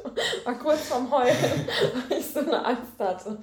war 0.44 0.54
kurz 0.58 0.88
vorm 0.88 1.10
Heulen, 1.10 1.36
weil 2.08 2.18
ich 2.18 2.26
so 2.26 2.40
eine 2.40 2.64
Angst 2.64 2.98
hatte. 2.98 3.38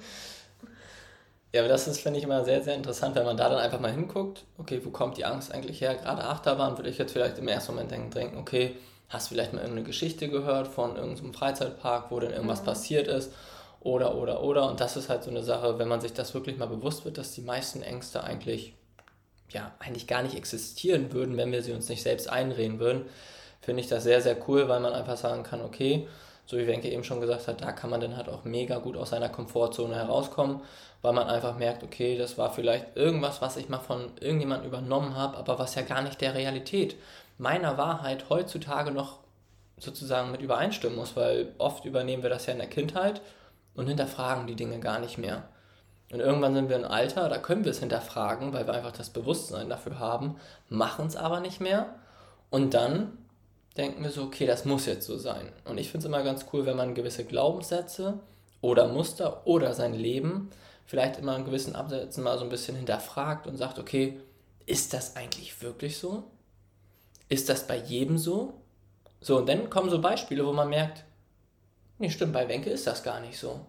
Ja, 1.56 1.62
aber 1.62 1.70
das 1.70 1.88
ist, 1.88 2.00
finde 2.00 2.18
ich, 2.18 2.24
immer 2.26 2.44
sehr, 2.44 2.62
sehr 2.62 2.74
interessant, 2.74 3.14
wenn 3.16 3.24
man 3.24 3.38
da 3.38 3.48
dann 3.48 3.58
einfach 3.58 3.80
mal 3.80 3.90
hinguckt, 3.90 4.44
okay, 4.58 4.78
wo 4.84 4.90
kommt 4.90 5.16
die 5.16 5.24
Angst 5.24 5.50
eigentlich 5.54 5.80
her? 5.80 5.94
Gerade 5.94 6.22
Achterbahn 6.22 6.76
würde 6.76 6.90
ich 6.90 6.98
jetzt 6.98 7.12
vielleicht 7.12 7.38
im 7.38 7.48
ersten 7.48 7.72
Moment 7.72 7.90
denken, 8.14 8.36
okay, 8.36 8.76
hast 9.08 9.30
du 9.30 9.34
vielleicht 9.34 9.54
mal 9.54 9.60
irgendeine 9.60 9.86
Geschichte 9.86 10.28
gehört 10.28 10.68
von 10.68 10.96
irgendeinem 10.96 11.32
Freizeitpark, 11.32 12.10
wo 12.10 12.20
dann 12.20 12.32
irgendwas 12.32 12.60
mhm. 12.60 12.66
passiert 12.66 13.08
ist 13.08 13.32
oder, 13.80 14.16
oder, 14.16 14.42
oder. 14.42 14.68
Und 14.68 14.80
das 14.80 14.98
ist 14.98 15.08
halt 15.08 15.24
so 15.24 15.30
eine 15.30 15.42
Sache, 15.42 15.78
wenn 15.78 15.88
man 15.88 16.02
sich 16.02 16.12
das 16.12 16.34
wirklich 16.34 16.58
mal 16.58 16.68
bewusst 16.68 17.06
wird, 17.06 17.16
dass 17.16 17.32
die 17.32 17.40
meisten 17.40 17.80
Ängste 17.80 18.22
eigentlich, 18.22 18.74
ja, 19.48 19.72
eigentlich 19.78 20.06
gar 20.06 20.22
nicht 20.22 20.36
existieren 20.36 21.10
würden, 21.14 21.38
wenn 21.38 21.52
wir 21.52 21.62
sie 21.62 21.72
uns 21.72 21.88
nicht 21.88 22.02
selbst 22.02 22.28
einreden 22.28 22.80
würden, 22.80 23.06
finde 23.62 23.80
ich 23.80 23.88
das 23.88 24.02
sehr, 24.02 24.20
sehr 24.20 24.36
cool, 24.46 24.68
weil 24.68 24.80
man 24.80 24.92
einfach 24.92 25.16
sagen 25.16 25.42
kann, 25.42 25.62
okay, 25.62 26.06
so 26.46 26.56
wie 26.56 26.66
Wenke 26.66 26.88
eben 26.88 27.04
schon 27.04 27.20
gesagt 27.20 27.48
hat, 27.48 27.60
da 27.60 27.72
kann 27.72 27.90
man 27.90 28.00
dann 28.00 28.16
halt 28.16 28.28
auch 28.28 28.44
mega 28.44 28.78
gut 28.78 28.96
aus 28.96 29.10
seiner 29.10 29.28
Komfortzone 29.28 29.94
herauskommen, 29.94 30.60
weil 31.02 31.12
man 31.12 31.28
einfach 31.28 31.56
merkt, 31.56 31.82
okay, 31.82 32.16
das 32.16 32.38
war 32.38 32.52
vielleicht 32.52 32.96
irgendwas, 32.96 33.42
was 33.42 33.56
ich 33.56 33.68
mal 33.68 33.80
von 33.80 34.12
irgendjemandem 34.20 34.68
übernommen 34.68 35.16
habe, 35.16 35.36
aber 35.36 35.58
was 35.58 35.74
ja 35.74 35.82
gar 35.82 36.02
nicht 36.02 36.20
der 36.20 36.34
Realität 36.34 36.96
meiner 37.38 37.76
Wahrheit 37.76 38.30
heutzutage 38.30 38.92
noch 38.92 39.18
sozusagen 39.76 40.30
mit 40.30 40.40
übereinstimmen 40.40 40.96
muss, 40.96 41.16
weil 41.16 41.52
oft 41.58 41.84
übernehmen 41.84 42.22
wir 42.22 42.30
das 42.30 42.46
ja 42.46 42.52
in 42.52 42.58
der 42.58 42.68
Kindheit 42.68 43.20
und 43.74 43.88
hinterfragen 43.88 44.46
die 44.46 44.56
Dinge 44.56 44.80
gar 44.80 45.00
nicht 45.00 45.18
mehr. 45.18 45.42
Und 46.12 46.20
irgendwann 46.20 46.54
sind 46.54 46.68
wir 46.68 46.76
im 46.76 46.84
Alter, 46.84 47.28
da 47.28 47.38
können 47.38 47.64
wir 47.64 47.72
es 47.72 47.80
hinterfragen, 47.80 48.52
weil 48.52 48.66
wir 48.66 48.74
einfach 48.74 48.92
das 48.92 49.10
Bewusstsein 49.10 49.68
dafür 49.68 49.98
haben, 49.98 50.36
machen 50.68 51.08
es 51.08 51.16
aber 51.16 51.40
nicht 51.40 51.60
mehr. 51.60 51.86
Und 52.48 52.74
dann 52.74 53.18
denken 53.76 54.02
wir 54.02 54.10
so, 54.10 54.22
okay, 54.22 54.46
das 54.46 54.64
muss 54.64 54.86
jetzt 54.86 55.06
so 55.06 55.18
sein. 55.18 55.52
Und 55.64 55.78
ich 55.78 55.90
finde 55.90 56.06
es 56.06 56.08
immer 56.08 56.22
ganz 56.22 56.46
cool, 56.52 56.66
wenn 56.66 56.76
man 56.76 56.94
gewisse 56.94 57.24
Glaubenssätze 57.24 58.20
oder 58.60 58.88
Muster 58.88 59.46
oder 59.46 59.74
sein 59.74 59.94
Leben 59.94 60.50
vielleicht 60.86 61.18
immer 61.18 61.36
in 61.36 61.44
gewissen 61.44 61.76
Absätzen 61.76 62.22
mal 62.22 62.38
so 62.38 62.44
ein 62.44 62.50
bisschen 62.50 62.76
hinterfragt 62.76 63.46
und 63.46 63.56
sagt, 63.56 63.78
okay, 63.78 64.20
ist 64.66 64.94
das 64.94 65.16
eigentlich 65.16 65.60
wirklich 65.62 65.98
so? 65.98 66.24
Ist 67.28 67.48
das 67.48 67.66
bei 67.66 67.76
jedem 67.76 68.18
so? 68.18 68.54
So, 69.20 69.36
und 69.38 69.48
dann 69.48 69.68
kommen 69.68 69.90
so 69.90 70.00
Beispiele, 70.00 70.46
wo 70.46 70.52
man 70.52 70.68
merkt, 70.68 71.04
nee, 71.98 72.10
stimmt, 72.10 72.32
bei 72.32 72.48
Wenke 72.48 72.70
ist 72.70 72.86
das 72.86 73.02
gar 73.02 73.20
nicht 73.20 73.38
so. 73.38 73.60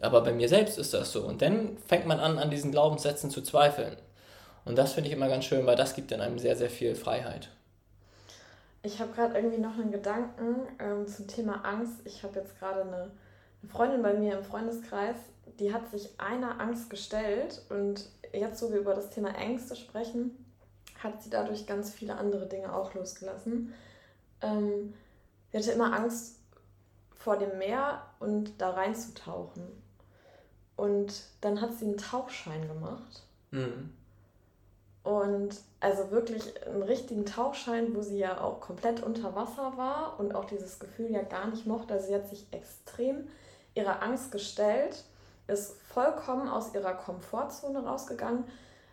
Aber 0.00 0.20
bei 0.20 0.32
mir 0.32 0.48
selbst 0.48 0.78
ist 0.78 0.94
das 0.94 1.12
so. 1.12 1.22
Und 1.22 1.42
dann 1.42 1.76
fängt 1.86 2.06
man 2.06 2.20
an, 2.20 2.38
an 2.38 2.50
diesen 2.50 2.72
Glaubenssätzen 2.72 3.30
zu 3.30 3.42
zweifeln. 3.42 3.96
Und 4.64 4.76
das 4.78 4.92
finde 4.92 5.08
ich 5.08 5.16
immer 5.16 5.28
ganz 5.28 5.44
schön, 5.44 5.66
weil 5.66 5.76
das 5.76 5.94
gibt 5.94 6.10
dann 6.10 6.20
einem 6.20 6.38
sehr, 6.38 6.56
sehr 6.56 6.70
viel 6.70 6.94
Freiheit. 6.94 7.48
Ich 8.82 9.00
habe 9.00 9.12
gerade 9.12 9.36
irgendwie 9.36 9.58
noch 9.58 9.78
einen 9.78 9.92
Gedanken 9.92 10.66
ähm, 10.78 11.06
zum 11.06 11.28
Thema 11.28 11.64
Angst. 11.64 12.00
Ich 12.04 12.22
habe 12.24 12.40
jetzt 12.40 12.58
gerade 12.58 12.82
eine, 12.82 13.10
eine 13.62 13.70
Freundin 13.70 14.02
bei 14.02 14.14
mir 14.14 14.38
im 14.38 14.44
Freundeskreis, 14.44 15.16
die 15.58 15.72
hat 15.72 15.90
sich 15.90 16.18
einer 16.18 16.60
Angst 16.60 16.90
gestellt 16.90 17.62
und 17.68 18.08
jetzt, 18.32 18.62
wo 18.62 18.70
wir 18.70 18.80
über 18.80 18.94
das 18.94 19.10
Thema 19.10 19.34
Ängste 19.36 19.76
sprechen, 19.76 20.44
hat 20.98 21.22
sie 21.22 21.30
dadurch 21.30 21.66
ganz 21.66 21.90
viele 21.90 22.16
andere 22.16 22.46
Dinge 22.46 22.74
auch 22.74 22.94
losgelassen. 22.94 23.74
Ähm, 24.40 24.94
sie 25.50 25.58
hatte 25.58 25.72
immer 25.72 25.92
Angst 25.92 26.38
vor 27.14 27.36
dem 27.36 27.58
Meer 27.58 28.02
und 28.18 28.60
da 28.60 28.70
reinzutauchen. 28.70 29.62
Und 30.76 31.22
dann 31.40 31.60
hat 31.60 31.74
sie 31.74 31.84
einen 31.84 31.98
Tauchschein 31.98 32.66
gemacht. 32.66 33.22
Mhm. 33.50 33.92
Und 35.04 35.56
also 35.80 36.12
wirklich 36.12 36.64
einen 36.64 36.82
richtigen 36.82 37.26
Tauchschein, 37.26 37.94
wo 37.94 38.02
sie 38.02 38.18
ja 38.18 38.40
auch 38.40 38.60
komplett 38.60 39.02
unter 39.02 39.34
Wasser 39.34 39.72
war 39.76 40.20
und 40.20 40.34
auch 40.34 40.44
dieses 40.44 40.78
Gefühl 40.78 41.10
ja 41.10 41.22
gar 41.22 41.48
nicht 41.48 41.66
mochte. 41.66 41.94
Also 41.94 42.06
sie 42.06 42.14
hat 42.14 42.28
sich 42.28 42.46
extrem 42.52 43.26
ihrer 43.74 44.00
Angst 44.02 44.30
gestellt, 44.30 45.04
ist 45.48 45.80
vollkommen 45.82 46.48
aus 46.48 46.72
ihrer 46.74 46.94
Komfortzone 46.94 47.84
rausgegangen, 47.84 48.44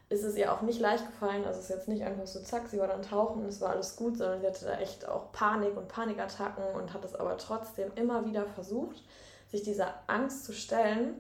ist 0.10 0.24
es 0.24 0.36
ihr 0.36 0.51
auch 0.51 0.62
nicht 0.62 0.80
leicht 0.80 1.06
gefallen. 1.06 1.46
Also 1.46 1.60
es 1.60 1.70
ist 1.70 1.75
jetzt 1.75 1.88
nicht 1.88 2.04
einfach 2.04 2.25
so, 2.25 2.42
zack, 2.42 2.68
sie 2.68 2.80
war 2.80 2.88
dann 2.88 3.04
tauchen 3.04 3.44
und 3.44 3.50
es 3.50 3.62
war 3.62 3.70
alles 3.70 3.96
gut, 3.96 4.18
sondern 4.18 4.42
sie 4.42 4.48
hatte 4.48 4.66
da 4.66 4.80
echt 4.80 5.08
auch 5.08 5.32
Panik 5.32 5.78
und 5.78 5.88
Panikattacken 5.88 6.63
und 6.74 6.94
hat 6.94 7.06
es 7.06 7.13
aber 7.13 7.38
trotzdem 7.38 7.92
immer 7.96 8.25
wieder 8.25 8.46
versucht, 8.48 9.04
sich 9.51 9.62
dieser 9.62 9.94
Angst 10.08 10.46
zu 10.46 10.54
stellen. 10.54 11.13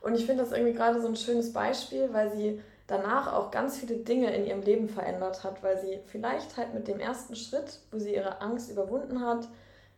Und 0.00 0.14
ich 0.14 0.26
finde 0.26 0.44
das 0.44 0.52
irgendwie 0.52 0.74
gerade 0.74 1.00
so 1.00 1.08
ein 1.08 1.16
schönes 1.16 1.52
Beispiel, 1.52 2.12
weil 2.12 2.30
sie 2.30 2.62
danach 2.86 3.32
auch 3.32 3.50
ganz 3.50 3.78
viele 3.78 3.96
Dinge 3.96 4.34
in 4.34 4.46
ihrem 4.46 4.62
Leben 4.62 4.88
verändert 4.88 5.44
hat, 5.44 5.62
weil 5.62 5.78
sie 5.78 6.00
vielleicht 6.06 6.56
halt 6.56 6.74
mit 6.74 6.88
dem 6.88 7.00
ersten 7.00 7.36
Schritt, 7.36 7.80
wo 7.90 7.98
sie 7.98 8.14
ihre 8.14 8.40
Angst 8.40 8.70
überwunden 8.70 9.24
hat, 9.24 9.48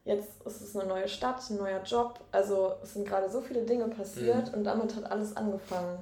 jetzt 0.04 0.28
ist 0.44 0.60
es 0.60 0.76
eine 0.76 0.88
neue 0.88 1.08
Stadt, 1.08 1.42
ein 1.50 1.56
neuer 1.56 1.82
Job, 1.82 2.20
also 2.30 2.74
es 2.82 2.94
sind 2.94 3.08
gerade 3.08 3.30
so 3.30 3.40
viele 3.40 3.62
Dinge 3.62 3.88
passiert 3.88 4.52
mhm. 4.52 4.58
und 4.58 4.64
damit 4.64 4.94
hat 4.94 5.10
alles 5.10 5.36
angefangen. 5.36 5.98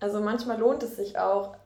Also 0.00 0.20
manchmal 0.20 0.58
lohnt 0.58 0.82
es 0.82 0.96
sich 0.96 1.18
auch, 1.18 1.56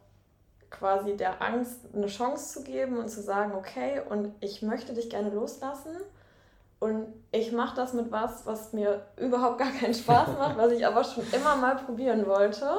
quasi 0.70 1.16
der 1.16 1.40
Angst 1.40 1.80
eine 1.94 2.08
Chance 2.08 2.52
zu 2.52 2.62
geben 2.62 2.98
und 2.98 3.08
zu 3.08 3.22
sagen, 3.22 3.54
okay, 3.54 4.02
und 4.08 4.34
ich 4.40 4.60
möchte 4.62 4.92
dich 4.92 5.08
gerne 5.08 5.30
loslassen 5.30 5.96
und 6.78 7.06
ich 7.32 7.52
mache 7.52 7.74
das 7.74 7.94
mit 7.94 8.12
was, 8.12 8.46
was 8.46 8.72
mir 8.72 9.06
überhaupt 9.16 9.58
gar 9.58 9.70
keinen 9.70 9.94
Spaß 9.94 10.36
macht, 10.38 10.58
was 10.58 10.72
ich 10.72 10.86
aber 10.86 11.04
schon 11.04 11.24
immer 11.32 11.56
mal 11.56 11.76
probieren 11.76 12.26
wollte 12.26 12.70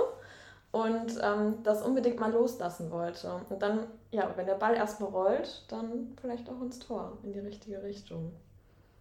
und 0.71 1.19
ähm, 1.21 1.55
das 1.63 1.81
unbedingt 1.81 2.19
mal 2.19 2.31
loslassen 2.31 2.91
wollte. 2.91 3.31
Und 3.49 3.61
dann, 3.61 3.87
ja, 4.11 4.31
wenn 4.35 4.45
der 4.45 4.55
Ball 4.55 4.75
erstmal 4.75 5.09
rollt, 5.09 5.63
dann 5.67 6.15
vielleicht 6.21 6.47
auch 6.49 6.61
ins 6.61 6.79
Tor, 6.79 7.17
in 7.23 7.33
die 7.33 7.39
richtige 7.39 7.81
Richtung. 7.81 8.31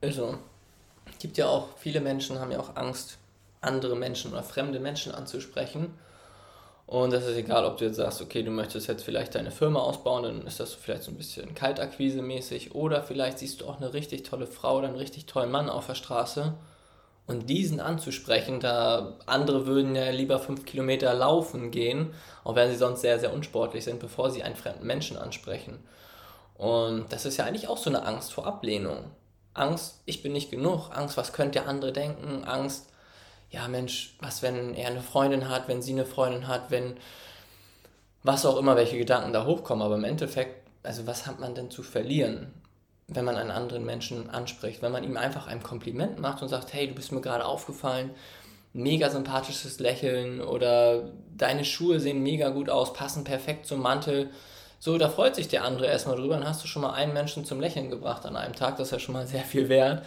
Also, 0.00 0.38
es 1.10 1.18
gibt 1.18 1.36
ja 1.36 1.46
auch, 1.46 1.76
viele 1.76 2.00
Menschen 2.00 2.40
haben 2.40 2.52
ja 2.52 2.60
auch 2.60 2.76
Angst, 2.76 3.18
andere 3.60 3.96
Menschen 3.96 4.32
oder 4.32 4.42
fremde 4.42 4.80
Menschen 4.80 5.12
anzusprechen. 5.14 5.92
Und 6.86 7.12
das 7.12 7.26
ist 7.26 7.36
egal, 7.36 7.66
ob 7.66 7.76
du 7.76 7.84
jetzt 7.84 7.96
sagst, 7.96 8.22
okay, 8.22 8.42
du 8.42 8.50
möchtest 8.50 8.86
jetzt 8.86 9.04
vielleicht 9.04 9.34
deine 9.34 9.50
Firma 9.50 9.80
ausbauen, 9.80 10.22
dann 10.22 10.46
ist 10.46 10.58
das 10.58 10.72
vielleicht 10.72 11.02
so 11.02 11.10
ein 11.10 11.18
bisschen 11.18 11.54
Kaltakquise-mäßig. 11.54 12.72
Oder 12.74 13.02
vielleicht 13.02 13.40
siehst 13.40 13.60
du 13.60 13.66
auch 13.66 13.76
eine 13.76 13.92
richtig 13.92 14.22
tolle 14.22 14.46
Frau 14.46 14.78
oder 14.78 14.88
einen 14.88 14.96
richtig 14.96 15.26
tollen 15.26 15.50
Mann 15.50 15.68
auf 15.68 15.86
der 15.86 15.96
Straße. 15.96 16.54
Und 17.28 17.50
diesen 17.50 17.78
anzusprechen, 17.78 18.58
da 18.58 19.18
andere 19.26 19.66
würden 19.66 19.94
ja 19.94 20.10
lieber 20.10 20.38
fünf 20.38 20.64
Kilometer 20.64 21.12
laufen 21.12 21.70
gehen, 21.70 22.14
auch 22.42 22.54
wenn 22.54 22.70
sie 22.70 22.76
sonst 22.76 23.02
sehr, 23.02 23.20
sehr 23.20 23.34
unsportlich 23.34 23.84
sind, 23.84 24.00
bevor 24.00 24.30
sie 24.30 24.42
einen 24.42 24.56
fremden 24.56 24.86
Menschen 24.86 25.18
ansprechen. 25.18 25.78
Und 26.54 27.12
das 27.12 27.26
ist 27.26 27.36
ja 27.36 27.44
eigentlich 27.44 27.68
auch 27.68 27.76
so 27.76 27.90
eine 27.90 28.06
Angst 28.06 28.32
vor 28.32 28.46
Ablehnung. 28.46 29.10
Angst, 29.52 30.00
ich 30.06 30.22
bin 30.22 30.32
nicht 30.32 30.50
genug. 30.50 30.90
Angst, 30.90 31.18
was 31.18 31.34
könnte 31.34 31.60
der 31.60 31.68
andere 31.68 31.92
denken? 31.92 32.44
Angst, 32.44 32.88
ja 33.50 33.68
Mensch, 33.68 34.16
was, 34.20 34.42
wenn 34.42 34.74
er 34.74 34.88
eine 34.88 35.02
Freundin 35.02 35.50
hat, 35.50 35.68
wenn 35.68 35.82
sie 35.82 35.92
eine 35.92 36.06
Freundin 36.06 36.48
hat, 36.48 36.70
wenn 36.70 36.96
was 38.22 38.46
auch 38.46 38.56
immer, 38.56 38.76
welche 38.76 38.96
Gedanken 38.96 39.34
da 39.34 39.44
hochkommen. 39.44 39.84
Aber 39.84 39.96
im 39.96 40.04
Endeffekt, 40.04 40.66
also 40.82 41.06
was 41.06 41.26
hat 41.26 41.40
man 41.40 41.54
denn 41.54 41.70
zu 41.70 41.82
verlieren, 41.82 42.54
wenn 43.08 43.24
man 43.24 43.36
einen 43.36 43.50
anderen 43.50 43.84
Menschen 43.84 44.30
anspricht? 44.30 44.82
Wenn 44.82 44.92
man 44.92 45.04
ihm 45.04 45.16
einfach 45.16 45.46
ein 45.46 45.62
Kompliment 45.62 46.18
macht 46.18 46.42
und 46.42 46.48
sagt, 46.48 46.72
hey, 46.72 46.86
du 46.86 46.94
bist 46.94 47.10
mir 47.10 47.20
gerade 47.20 47.44
aufgefallen, 47.44 48.10
mega 48.72 49.10
sympathisches 49.10 49.80
Lächeln 49.80 50.40
oder 50.40 51.10
deine 51.36 51.64
Schuhe 51.64 52.00
sehen 52.00 52.22
mega 52.22 52.50
gut 52.50 52.68
aus, 52.68 52.92
passen 52.92 53.24
perfekt 53.24 53.66
zum 53.66 53.80
Mantel. 53.80 54.30
So, 54.78 54.98
da 54.98 55.08
freut 55.08 55.34
sich 55.34 55.48
der 55.48 55.64
andere 55.64 55.86
erstmal 55.86 56.16
drüber, 56.16 56.36
dann 56.36 56.46
hast 56.46 56.62
du 56.62 56.68
schon 56.68 56.82
mal 56.82 56.92
einen 56.92 57.12
Menschen 57.12 57.44
zum 57.44 57.60
Lächeln 57.60 57.90
gebracht 57.90 58.26
an 58.26 58.36
einem 58.36 58.54
Tag, 58.54 58.76
das 58.76 58.88
ist 58.88 58.92
ja 58.92 58.98
schon 58.98 59.14
mal 59.14 59.26
sehr 59.26 59.42
viel 59.42 59.68
wert. 59.68 60.04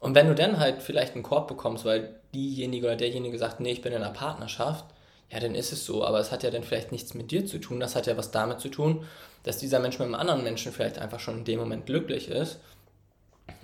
Und 0.00 0.16
wenn 0.16 0.26
du 0.26 0.34
dann 0.34 0.58
halt 0.58 0.82
vielleicht 0.82 1.14
einen 1.14 1.22
Korb 1.22 1.46
bekommst, 1.46 1.84
weil 1.84 2.16
diejenige 2.34 2.86
oder 2.86 2.96
derjenige 2.96 3.38
sagt, 3.38 3.60
nee, 3.60 3.70
ich 3.70 3.82
bin 3.82 3.92
in 3.92 4.02
einer 4.02 4.12
Partnerschaft, 4.12 4.84
ja, 5.30 5.38
dann 5.38 5.54
ist 5.54 5.72
es 5.72 5.86
so. 5.86 6.04
Aber 6.04 6.18
es 6.18 6.32
hat 6.32 6.42
ja 6.42 6.50
dann 6.50 6.64
vielleicht 6.64 6.90
nichts 6.90 7.14
mit 7.14 7.30
dir 7.30 7.46
zu 7.46 7.58
tun. 7.58 7.78
Das 7.78 7.94
hat 7.94 8.08
ja 8.08 8.16
was 8.16 8.32
damit 8.32 8.60
zu 8.60 8.68
tun, 8.68 9.04
dass 9.42 9.58
dieser 9.58 9.80
Mensch 9.80 9.98
mit 9.98 10.06
einem 10.06 10.14
anderen 10.14 10.44
Menschen 10.44 10.72
vielleicht 10.72 10.98
einfach 10.98 11.20
schon 11.20 11.38
in 11.38 11.44
dem 11.44 11.58
Moment 11.58 11.86
glücklich 11.86 12.28
ist. 12.28 12.58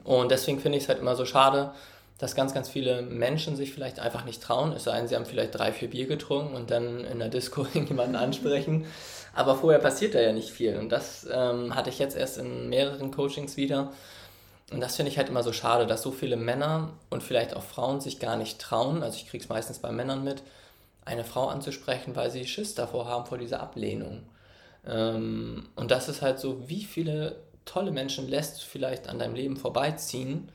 Und 0.05 0.31
deswegen 0.31 0.61
finde 0.61 0.79
ich 0.79 0.85
es 0.85 0.89
halt 0.89 1.01
immer 1.01 1.17
so 1.17 1.25
schade, 1.25 1.73
dass 2.19 2.35
ganz, 2.35 2.53
ganz 2.53 2.69
viele 2.69 3.03
Menschen 3.03 3.55
sich 3.57 3.73
vielleicht 3.73 4.01
einfach 4.01 4.25
nicht 4.25 4.43
trauen, 4.43 4.73
es 4.73 4.85
sei 4.85 4.97
denn, 4.99 5.07
sie 5.07 5.15
haben 5.15 5.27
vielleicht 5.27 5.57
drei, 5.57 5.73
vier 5.73 5.89
Bier 5.89 6.07
getrunken 6.07 6.55
und 6.55 6.71
dann 6.71 7.05
in 7.05 7.21
der 7.21 7.29
Disco 7.29 7.67
jemanden 7.75 8.17
ansprechen. 8.17 8.87
Aber 9.35 9.55
vorher 9.55 9.79
passiert 9.79 10.15
da 10.15 10.21
ja 10.21 10.33
nicht 10.33 10.51
viel. 10.51 10.77
Und 10.79 10.91
das 10.91 11.27
ähm, 11.33 11.77
hatte 11.77 11.91
ich 11.91 11.99
jetzt 12.01 12.17
erst 12.17 12.39
in 12.39 12.69
mehreren 12.69 13.13
Coachings 13.13 13.57
wieder, 13.57 13.93
und 14.71 14.81
das 14.81 14.97
finde 14.97 15.11
ich 15.11 15.17
halt 15.17 15.31
immer 15.31 15.43
so 15.43 15.53
schade, 15.53 15.87
dass 15.87 16.03
so 16.03 16.11
viele 16.11 16.37
Männer 16.37 16.91
und 17.09 17.23
vielleicht 17.23 17.57
auch 17.57 17.63
Frauen 17.63 18.01
sich 18.01 18.19
gar 18.19 18.37
nicht 18.37 18.59
trauen, 18.59 19.03
also 19.03 19.17
ich 19.17 19.27
kriege 19.27 19.43
es 19.43 19.49
meistens 19.49 19.79
bei 19.79 19.91
Männern 19.91 20.25
mit, 20.25 20.43
eine 21.07 21.25
Frau 21.25 21.47
anzusprechen, 21.47 22.15
weil 22.17 22.31
sie 22.31 22.47
Schiss 22.47 22.75
davor 22.75 23.07
haben, 23.07 23.25
vor 23.25 23.39
dieser 23.39 23.61
Ablehnung. 23.61 24.25
Ähm, 24.89 25.69
und 25.77 25.91
das 25.91 26.09
ist 26.09 26.23
halt 26.23 26.39
so, 26.39 26.69
wie 26.69 26.85
viele 26.85 27.43
tolle 27.65 27.91
Menschen 27.91 28.29
lässt 28.29 28.63
du 28.63 28.67
vielleicht 28.67 29.09
an 29.09 29.19
deinem 29.19 29.35
Leben 29.35 29.57
vorbeiziehen, 29.57 30.51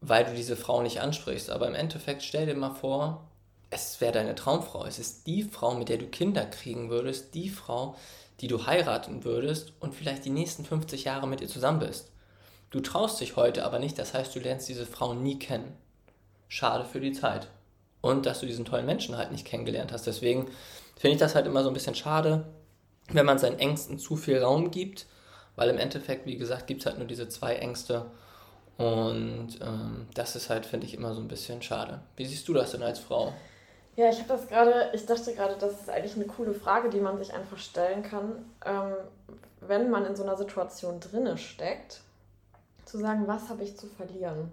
weil 0.00 0.24
du 0.24 0.34
diese 0.34 0.56
Frau 0.56 0.82
nicht 0.82 1.00
ansprichst. 1.00 1.50
Aber 1.50 1.66
im 1.66 1.74
Endeffekt 1.74 2.22
stell 2.22 2.46
dir 2.46 2.54
mal 2.54 2.74
vor, 2.74 3.26
es 3.70 4.00
wäre 4.00 4.12
deine 4.12 4.34
Traumfrau. 4.34 4.84
Es 4.84 4.98
ist 4.98 5.26
die 5.26 5.42
Frau, 5.42 5.74
mit 5.74 5.88
der 5.88 5.98
du 5.98 6.06
Kinder 6.06 6.46
kriegen 6.46 6.90
würdest, 6.90 7.34
die 7.34 7.48
Frau, 7.48 7.96
die 8.40 8.48
du 8.48 8.66
heiraten 8.66 9.24
würdest 9.24 9.72
und 9.80 9.94
vielleicht 9.94 10.24
die 10.24 10.30
nächsten 10.30 10.64
50 10.64 11.04
Jahre 11.04 11.28
mit 11.28 11.40
ihr 11.40 11.48
zusammen 11.48 11.80
bist. 11.80 12.10
Du 12.70 12.80
traust 12.80 13.20
dich 13.20 13.36
heute 13.36 13.64
aber 13.64 13.78
nicht, 13.78 13.98
das 13.98 14.14
heißt, 14.14 14.34
du 14.34 14.40
lernst 14.40 14.68
diese 14.68 14.86
Frau 14.86 15.14
nie 15.14 15.38
kennen. 15.38 15.76
Schade 16.48 16.84
für 16.84 17.00
die 17.00 17.12
Zeit. 17.12 17.48
Und 18.00 18.26
dass 18.26 18.40
du 18.40 18.46
diesen 18.46 18.64
tollen 18.64 18.86
Menschen 18.86 19.16
halt 19.16 19.30
nicht 19.30 19.44
kennengelernt 19.44 19.92
hast. 19.92 20.06
Deswegen 20.06 20.46
finde 20.96 21.14
ich 21.14 21.20
das 21.20 21.34
halt 21.34 21.46
immer 21.46 21.62
so 21.62 21.68
ein 21.68 21.74
bisschen 21.74 21.94
schade, 21.94 22.46
wenn 23.12 23.26
man 23.26 23.38
seinen 23.38 23.58
Ängsten 23.58 23.98
zu 23.98 24.16
viel 24.16 24.42
Raum 24.42 24.70
gibt, 24.70 25.06
weil 25.56 25.70
im 25.70 25.78
Endeffekt, 25.78 26.26
wie 26.26 26.36
gesagt, 26.36 26.66
gibt 26.66 26.80
es 26.80 26.86
halt 26.86 26.98
nur 26.98 27.06
diese 27.06 27.28
zwei 27.28 27.56
Ängste. 27.56 28.06
Und 28.78 29.58
ähm, 29.60 30.06
das 30.14 30.36
ist 30.36 30.48
halt, 30.48 30.64
finde 30.64 30.86
ich, 30.86 30.94
immer 30.94 31.14
so 31.14 31.20
ein 31.20 31.28
bisschen 31.28 31.60
schade. 31.60 32.00
Wie 32.16 32.24
siehst 32.24 32.48
du 32.48 32.54
das 32.54 32.70
denn 32.70 32.82
als 32.82 32.98
Frau? 32.98 33.32
Ja, 33.96 34.08
ich 34.08 34.18
habe 34.18 34.28
das 34.28 34.48
gerade, 34.48 34.90
ich 34.94 35.04
dachte 35.04 35.34
gerade, 35.34 35.56
das 35.58 35.80
ist 35.80 35.90
eigentlich 35.90 36.14
eine 36.14 36.24
coole 36.24 36.54
Frage, 36.54 36.88
die 36.88 37.00
man 37.00 37.18
sich 37.18 37.34
einfach 37.34 37.58
stellen 37.58 38.02
kann, 38.02 38.46
ähm, 38.64 38.94
wenn 39.60 39.90
man 39.90 40.06
in 40.06 40.16
so 40.16 40.22
einer 40.22 40.36
Situation 40.36 41.00
drinne 41.00 41.36
steckt 41.36 42.00
zu 42.86 42.98
sagen, 42.98 43.26
was 43.26 43.48
habe 43.48 43.62
ich 43.62 43.76
zu 43.76 43.86
verlieren? 43.86 44.50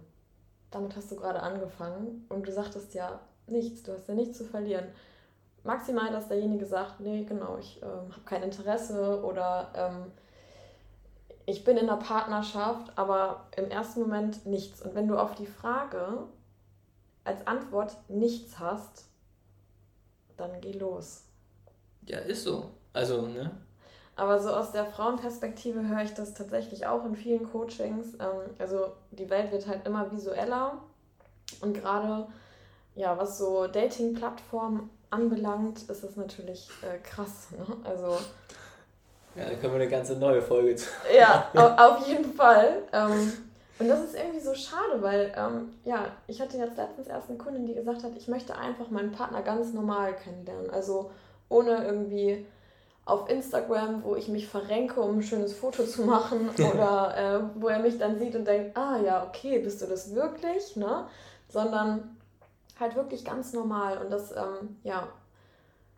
Damit 0.70 0.96
hast 0.96 1.10
du 1.12 1.16
gerade 1.16 1.42
angefangen 1.42 2.26
und 2.30 2.48
du 2.48 2.52
sagtest 2.52 2.94
ja 2.94 3.20
nichts, 3.48 3.84
du 3.84 3.94
hast 3.94 4.08
ja 4.08 4.14
nichts 4.14 4.38
zu 4.38 4.44
verlieren. 4.44 4.86
Maximal, 5.68 6.12
dass 6.12 6.30
derjenige 6.30 6.66
sagt, 6.66 7.02
nee, 7.02 7.26
genau, 7.26 7.58
ich 7.58 7.82
ähm, 7.84 8.12
habe 8.12 8.24
kein 8.26 8.42
Interesse 8.42 9.22
oder 9.24 9.70
ähm, 9.76 10.12
ich 11.46 11.64
bin 11.64 11.78
in 11.78 11.90
einer 11.90 12.00
Partnerschaft, 12.00 12.92
aber 12.96 13.48
im 13.56 13.70
ersten 13.70 14.00
Moment 14.00 14.46
nichts. 14.46 14.82
Und 14.82 14.96
wenn 14.96 15.08
du 15.08 15.18
auf 15.18 15.36
die 15.36 15.46
Frage 15.46 16.24
als 17.26 17.46
Antwort 17.46 17.98
nichts 18.08 18.60
hast, 18.60 19.06
dann 20.38 20.62
geh 20.62 20.72
los. 20.72 21.26
Ja, 22.06 22.20
ist 22.20 22.46
so. 22.46 22.72
Also, 22.94 23.24
ne? 23.28 23.52
Aber 24.16 24.40
so 24.40 24.50
aus 24.50 24.72
der 24.72 24.86
Frauenperspektive 24.86 25.86
höre 25.86 26.04
ich 26.04 26.14
das 26.14 26.34
tatsächlich 26.34 26.88
auch 26.88 27.06
in 27.06 27.16
vielen 27.16 27.52
Coachings. 27.52 28.14
Ähm, 28.16 28.56
also 28.58 28.94
die 29.12 29.30
Welt 29.30 29.52
wird 29.52 29.68
halt 29.68 29.86
immer 29.86 30.12
visueller 30.12 30.82
und 31.60 31.74
gerade 31.74 32.28
ja, 32.96 33.18
was 33.18 33.38
so 33.38 33.68
Dating-Plattformen 33.68 34.90
anbelangt, 35.10 35.80
ist 35.90 36.04
das 36.04 36.16
natürlich 36.16 36.70
äh, 36.82 36.98
krass. 37.00 37.48
Ne? 37.52 37.78
Also 37.84 38.18
ja, 39.36 39.46
da 39.46 39.56
können 39.56 39.74
wir 39.74 39.82
eine 39.82 39.90
ganze 39.90 40.16
neue 40.16 40.42
Folge 40.42 40.76
zu. 40.76 40.88
Ja, 41.16 41.50
auf 41.78 42.08
jeden 42.08 42.34
Fall. 42.34 42.84
Ähm, 42.92 43.34
und 43.80 43.88
das 43.88 44.04
ist 44.04 44.16
irgendwie 44.16 44.40
so 44.40 44.56
schade, 44.56 45.02
weil 45.02 45.32
ähm, 45.38 45.70
ja, 45.86 46.06
ich 46.26 46.42
hatte 46.42 46.58
jetzt 46.58 46.78
letztens 46.78 47.08
erst 47.08 47.30
eine 47.30 47.38
Kundin, 47.38 47.68
die 47.68 47.76
gesagt 47.76 48.04
hat, 48.04 48.12
ich 48.18 48.28
möchte 48.28 48.58
einfach 48.58 48.90
meinen 48.90 49.12
Partner 49.12 49.44
ganz 49.44 49.74
normal 49.74 50.16
kennenlernen. 50.16 50.72
Also 50.72 51.12
ohne 51.50 51.86
irgendwie 51.86 52.46
auf 53.06 53.30
Instagram, 53.30 54.04
wo 54.04 54.16
ich 54.16 54.28
mich 54.28 54.48
verrenke, 54.48 55.00
um 55.00 55.20
ein 55.20 55.24
schönes 55.24 55.54
Foto 55.54 55.84
zu 55.84 56.02
machen 56.02 56.50
oder 56.74 57.16
äh, 57.16 57.62
wo 57.62 57.68
er 57.68 57.80
mich 57.80 58.00
dann 58.00 58.18
sieht 58.18 58.36
und 58.36 58.46
denkt, 58.46 58.76
ah 58.76 58.98
ja, 58.98 59.24
okay, 59.24 59.60
bist 59.60 59.82
du 59.82 59.86
das 59.86 60.16
wirklich, 60.16 60.76
ne? 60.76 61.06
Sondern 61.48 62.17
halt 62.80 62.96
wirklich 62.96 63.26
ganz 63.26 63.54
normal 63.54 63.98
und 64.00 64.10
das, 64.12 64.32
ähm, 64.32 64.78
ja, 64.84 65.08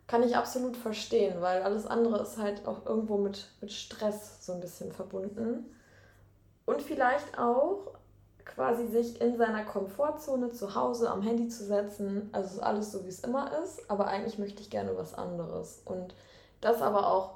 kann 0.06 0.22
ich 0.24 0.36
absolut 0.36 0.76
verstehen, 0.76 1.40
weil 1.40 1.62
alles 1.62 1.86
andere 1.86 2.20
ist 2.20 2.36
halt 2.36 2.66
auch 2.66 2.84
irgendwo 2.84 3.16
mit, 3.16 3.46
mit 3.60 3.70
Stress 3.70 4.44
so 4.44 4.52
ein 4.52 4.60
bisschen 4.60 4.90
verbunden. 4.90 5.72
Und 6.66 6.82
vielleicht 6.82 7.38
auch 7.38 7.92
quasi 8.44 8.88
sich 8.88 9.20
in 9.20 9.36
seiner 9.36 9.64
Komfortzone 9.64 10.50
zu 10.50 10.74
Hause 10.74 11.10
am 11.10 11.22
Handy 11.22 11.48
zu 11.48 11.64
setzen. 11.64 12.28
Also 12.32 12.56
ist 12.56 12.62
alles 12.62 12.90
so, 12.90 13.04
wie 13.04 13.08
es 13.08 13.20
immer 13.20 13.52
ist, 13.62 13.88
aber 13.88 14.08
eigentlich 14.08 14.38
möchte 14.38 14.60
ich 14.60 14.70
gerne 14.70 14.96
was 14.96 15.14
anderes. 15.14 15.80
Und 15.84 16.14
das 16.60 16.82
aber 16.82 17.06
auch 17.06 17.34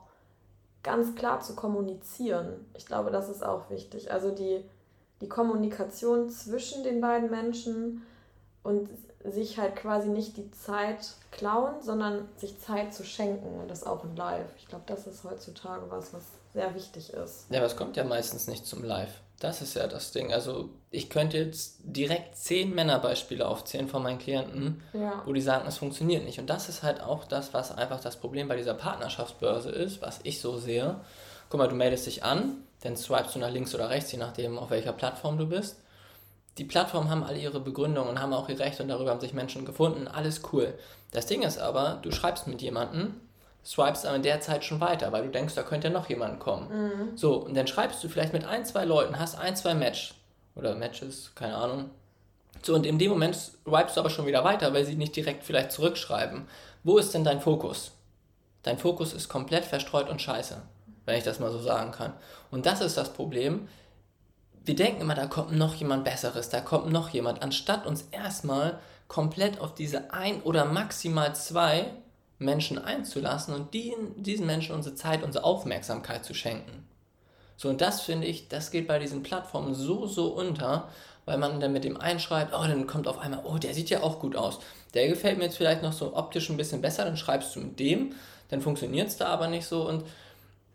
ganz 0.82 1.14
klar 1.14 1.40
zu 1.40 1.54
kommunizieren. 1.54 2.66
Ich 2.74 2.86
glaube, 2.86 3.10
das 3.10 3.28
ist 3.28 3.44
auch 3.44 3.70
wichtig. 3.70 4.12
Also 4.12 4.30
die, 4.32 4.64
die 5.20 5.28
Kommunikation 5.28 6.28
zwischen 6.28 6.82
den 6.82 7.00
beiden 7.00 7.30
Menschen 7.30 8.02
und 8.64 8.88
sich 9.24 9.58
halt 9.58 9.76
quasi 9.76 10.08
nicht 10.08 10.36
die 10.36 10.50
Zeit 10.50 11.14
klauen, 11.30 11.80
sondern 11.80 12.28
sich 12.36 12.58
Zeit 12.58 12.92
zu 12.92 13.04
schenken 13.04 13.60
und 13.60 13.70
das 13.70 13.84
auch 13.84 14.04
in 14.04 14.16
Live. 14.16 14.48
Ich 14.58 14.66
glaube, 14.66 14.84
das 14.86 15.06
ist 15.06 15.22
heutzutage 15.24 15.84
was, 15.88 16.12
was 16.12 16.24
sehr 16.52 16.74
wichtig 16.74 17.12
ist. 17.12 17.46
Ja, 17.50 17.58
aber 17.58 17.66
es 17.66 17.76
kommt 17.76 17.96
ja 17.96 18.04
meistens 18.04 18.48
nicht 18.48 18.66
zum 18.66 18.82
Live. 18.82 19.20
Das 19.40 19.60
ist 19.60 19.74
ja 19.74 19.86
das 19.86 20.12
Ding. 20.12 20.32
Also 20.32 20.70
ich 20.90 21.10
könnte 21.10 21.38
jetzt 21.38 21.78
direkt 21.82 22.36
zehn 22.36 22.74
Männerbeispiele 22.74 23.46
aufzählen 23.46 23.88
von 23.88 24.02
meinen 24.02 24.18
Klienten, 24.18 24.82
ja. 24.92 25.22
wo 25.26 25.32
die 25.32 25.40
sagen, 25.40 25.66
es 25.66 25.78
funktioniert 25.78 26.24
nicht. 26.24 26.38
Und 26.38 26.48
das 26.48 26.68
ist 26.68 26.82
halt 26.82 27.00
auch 27.00 27.24
das, 27.24 27.52
was 27.52 27.72
einfach 27.72 28.00
das 28.00 28.16
Problem 28.16 28.48
bei 28.48 28.56
dieser 28.56 28.74
Partnerschaftsbörse 28.74 29.70
ist, 29.70 30.00
was 30.02 30.20
ich 30.22 30.40
so 30.40 30.56
sehe. 30.56 31.00
Guck 31.50 31.58
mal, 31.58 31.68
du 31.68 31.74
meldest 31.74 32.06
dich 32.06 32.22
an, 32.22 32.58
dann 32.82 32.96
swipest 32.96 33.34
du 33.34 33.40
nach 33.40 33.50
links 33.50 33.74
oder 33.74 33.90
rechts, 33.90 34.12
je 34.12 34.18
nachdem, 34.18 34.58
auf 34.58 34.70
welcher 34.70 34.92
Plattform 34.92 35.36
du 35.36 35.46
bist. 35.46 35.76
Die 36.58 36.64
Plattformen 36.64 37.10
haben 37.10 37.24
alle 37.24 37.38
ihre 37.38 37.60
Begründungen 37.60 38.10
und 38.10 38.20
haben 38.20 38.32
auch 38.32 38.48
ihr 38.48 38.58
Recht 38.58 38.80
und 38.80 38.88
darüber 38.88 39.10
haben 39.10 39.20
sich 39.20 39.32
Menschen 39.32 39.64
gefunden. 39.64 40.06
Alles 40.06 40.42
cool. 40.52 40.74
Das 41.10 41.26
Ding 41.26 41.42
ist 41.42 41.58
aber, 41.58 41.98
du 42.02 42.12
schreibst 42.12 42.46
mit 42.46 42.62
jemandem 42.62 43.14
swipest 43.64 44.06
aber 44.06 44.16
in 44.16 44.22
der 44.22 44.40
Zeit 44.40 44.64
schon 44.64 44.80
weiter, 44.80 45.10
weil 45.12 45.24
du 45.24 45.30
denkst, 45.30 45.54
da 45.54 45.62
könnte 45.62 45.88
ja 45.88 45.92
noch 45.92 46.08
jemand 46.08 46.38
kommen. 46.38 46.68
Mhm. 46.68 47.16
So, 47.16 47.36
und 47.36 47.54
dann 47.54 47.66
schreibst 47.66 48.04
du 48.04 48.08
vielleicht 48.08 48.32
mit 48.32 48.44
ein, 48.44 48.64
zwei 48.64 48.84
Leuten, 48.84 49.18
hast 49.18 49.38
ein, 49.38 49.56
zwei 49.56 49.74
Match 49.74 50.14
oder 50.54 50.74
Matches, 50.74 51.32
keine 51.34 51.56
Ahnung. 51.56 51.90
So, 52.62 52.74
und 52.74 52.86
in 52.86 52.98
dem 52.98 53.10
Moment 53.10 53.34
swipest 53.34 53.96
du 53.96 54.00
aber 54.00 54.10
schon 54.10 54.26
wieder 54.26 54.44
weiter, 54.44 54.72
weil 54.74 54.84
sie 54.84 54.94
nicht 54.94 55.16
direkt 55.16 55.44
vielleicht 55.44 55.72
zurückschreiben. 55.72 56.46
Wo 56.82 56.98
ist 56.98 57.14
denn 57.14 57.24
dein 57.24 57.40
Fokus? 57.40 57.92
Dein 58.62 58.78
Fokus 58.78 59.12
ist 59.12 59.28
komplett 59.28 59.64
verstreut 59.64 60.08
und 60.08 60.22
scheiße, 60.22 60.60
wenn 61.06 61.16
ich 61.16 61.24
das 61.24 61.40
mal 61.40 61.50
so 61.50 61.58
sagen 61.58 61.92
kann. 61.92 62.12
Und 62.50 62.66
das 62.66 62.80
ist 62.80 62.96
das 62.96 63.12
Problem. 63.12 63.68
Wir 64.64 64.74
denken 64.74 65.02
immer, 65.02 65.14
da 65.14 65.26
kommt 65.26 65.52
noch 65.52 65.74
jemand 65.74 66.04
Besseres, 66.04 66.48
da 66.48 66.60
kommt 66.60 66.90
noch 66.90 67.10
jemand, 67.10 67.42
anstatt 67.42 67.86
uns 67.86 68.08
erstmal 68.10 68.78
komplett 69.08 69.60
auf 69.60 69.74
diese 69.74 70.12
ein 70.12 70.40
oder 70.42 70.64
maximal 70.64 71.34
zwei 71.34 71.92
Menschen 72.38 72.78
einzulassen 72.78 73.54
und 73.54 73.74
die, 73.74 73.94
diesen 74.16 74.46
Menschen 74.46 74.74
unsere 74.74 74.94
Zeit, 74.94 75.22
unsere 75.22 75.44
Aufmerksamkeit 75.44 76.24
zu 76.24 76.32
schenken. 76.32 76.88
So, 77.56 77.68
und 77.68 77.80
das 77.80 78.00
finde 78.00 78.26
ich, 78.26 78.48
das 78.48 78.70
geht 78.70 78.88
bei 78.88 78.98
diesen 78.98 79.22
Plattformen 79.22 79.74
so, 79.74 80.06
so 80.06 80.28
unter, 80.28 80.88
weil 81.26 81.38
man 81.38 81.60
dann 81.60 81.72
mit 81.72 81.84
dem 81.84 82.00
einschreibt, 82.00 82.52
oh, 82.54 82.66
dann 82.66 82.86
kommt 82.86 83.06
auf 83.06 83.18
einmal, 83.18 83.42
oh, 83.44 83.58
der 83.58 83.74
sieht 83.74 83.90
ja 83.90 84.02
auch 84.02 84.18
gut 84.18 84.34
aus. 84.34 84.58
Der 84.94 85.08
gefällt 85.08 85.38
mir 85.38 85.44
jetzt 85.44 85.56
vielleicht 85.56 85.82
noch 85.82 85.92
so 85.92 86.16
optisch 86.16 86.48
ein 86.48 86.56
bisschen 86.56 86.80
besser, 86.80 87.04
dann 87.04 87.16
schreibst 87.16 87.54
du 87.54 87.60
mit 87.60 87.78
dem, 87.78 88.14
dann 88.48 88.60
funktioniert 88.60 89.08
es 89.08 89.16
da 89.16 89.26
aber 89.26 89.48
nicht 89.48 89.66
so 89.66 89.86
und 89.88 90.04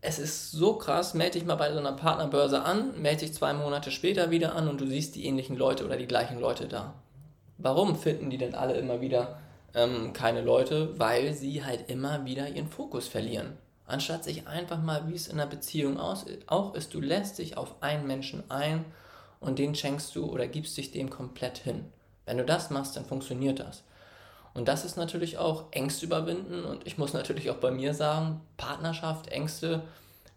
es 0.02 0.20
ist 0.20 0.52
so 0.52 0.76
krass, 0.76 1.14
melde 1.14 1.40
dich 1.40 1.46
mal 1.46 1.56
bei 1.56 1.72
so 1.74 1.80
einer 1.80 1.94
Partnerbörse 1.94 2.62
an, 2.62 3.00
melde 3.02 3.22
dich 3.22 3.34
zwei 3.34 3.54
Monate 3.54 3.92
später 3.92 4.32
wieder 4.32 4.56
an 4.56 4.68
und 4.68 4.80
du 4.80 4.88
siehst 4.88 5.16
die 5.16 5.26
ähnlichen 5.26 5.58
Leute 5.58 5.86
oder 5.86 5.98
die 5.98 6.08
gleichen 6.08 6.40
Leute 6.40 6.68
da. 6.68 6.94
Warum 7.58 7.98
finden 7.98 8.30
die 8.30 8.38
denn 8.38 8.56
alle 8.56 8.76
immer 8.76 9.02
wieder 9.02 9.40
ähm, 9.74 10.14
keine 10.14 10.42
Leute, 10.42 10.98
weil 11.00 11.34
sie 11.34 11.64
halt 11.64 11.90
immer 11.90 12.26
wieder 12.26 12.48
ihren 12.50 12.68
Fokus 12.68 13.08
verlieren. 13.08 13.58
Anstatt 13.86 14.24
sich 14.24 14.48
einfach 14.48 14.82
mal, 14.82 15.08
wie 15.08 15.16
es 15.16 15.28
in 15.28 15.40
einer 15.40 15.50
Beziehung 15.50 16.00
aus, 16.00 16.26
auch 16.48 16.76
ist, 16.76 16.94
du 16.94 17.02
lässt 17.02 17.40
dich 17.40 17.58
auf 17.58 17.82
einen 17.82 18.06
Menschen 18.06 18.44
ein 18.50 18.86
und 19.40 19.58
den 19.58 19.74
schenkst 19.74 20.16
du 20.16 20.26
oder 20.26 20.48
gibst 20.48 20.78
dich 20.78 20.92
dem 20.92 21.10
komplett 21.10 21.58
hin. 21.58 21.86
Wenn 22.26 22.38
du 22.38 22.46
das 22.46 22.70
machst, 22.70 22.96
dann 22.96 23.06
funktioniert 23.06 23.60
das. 23.60 23.84
Und 24.54 24.68
das 24.68 24.86
ist 24.86 24.98
natürlich 24.98 25.38
auch 25.38 25.66
Ängste 25.72 26.06
überwinden 26.06 26.66
und 26.66 26.86
ich 26.88 26.98
muss 26.98 27.14
natürlich 27.14 27.50
auch 27.50 27.58
bei 27.58 27.72
mir 27.72 27.94
sagen, 27.94 28.42
Partnerschaft, 28.58 29.28
Ängste 29.28 29.84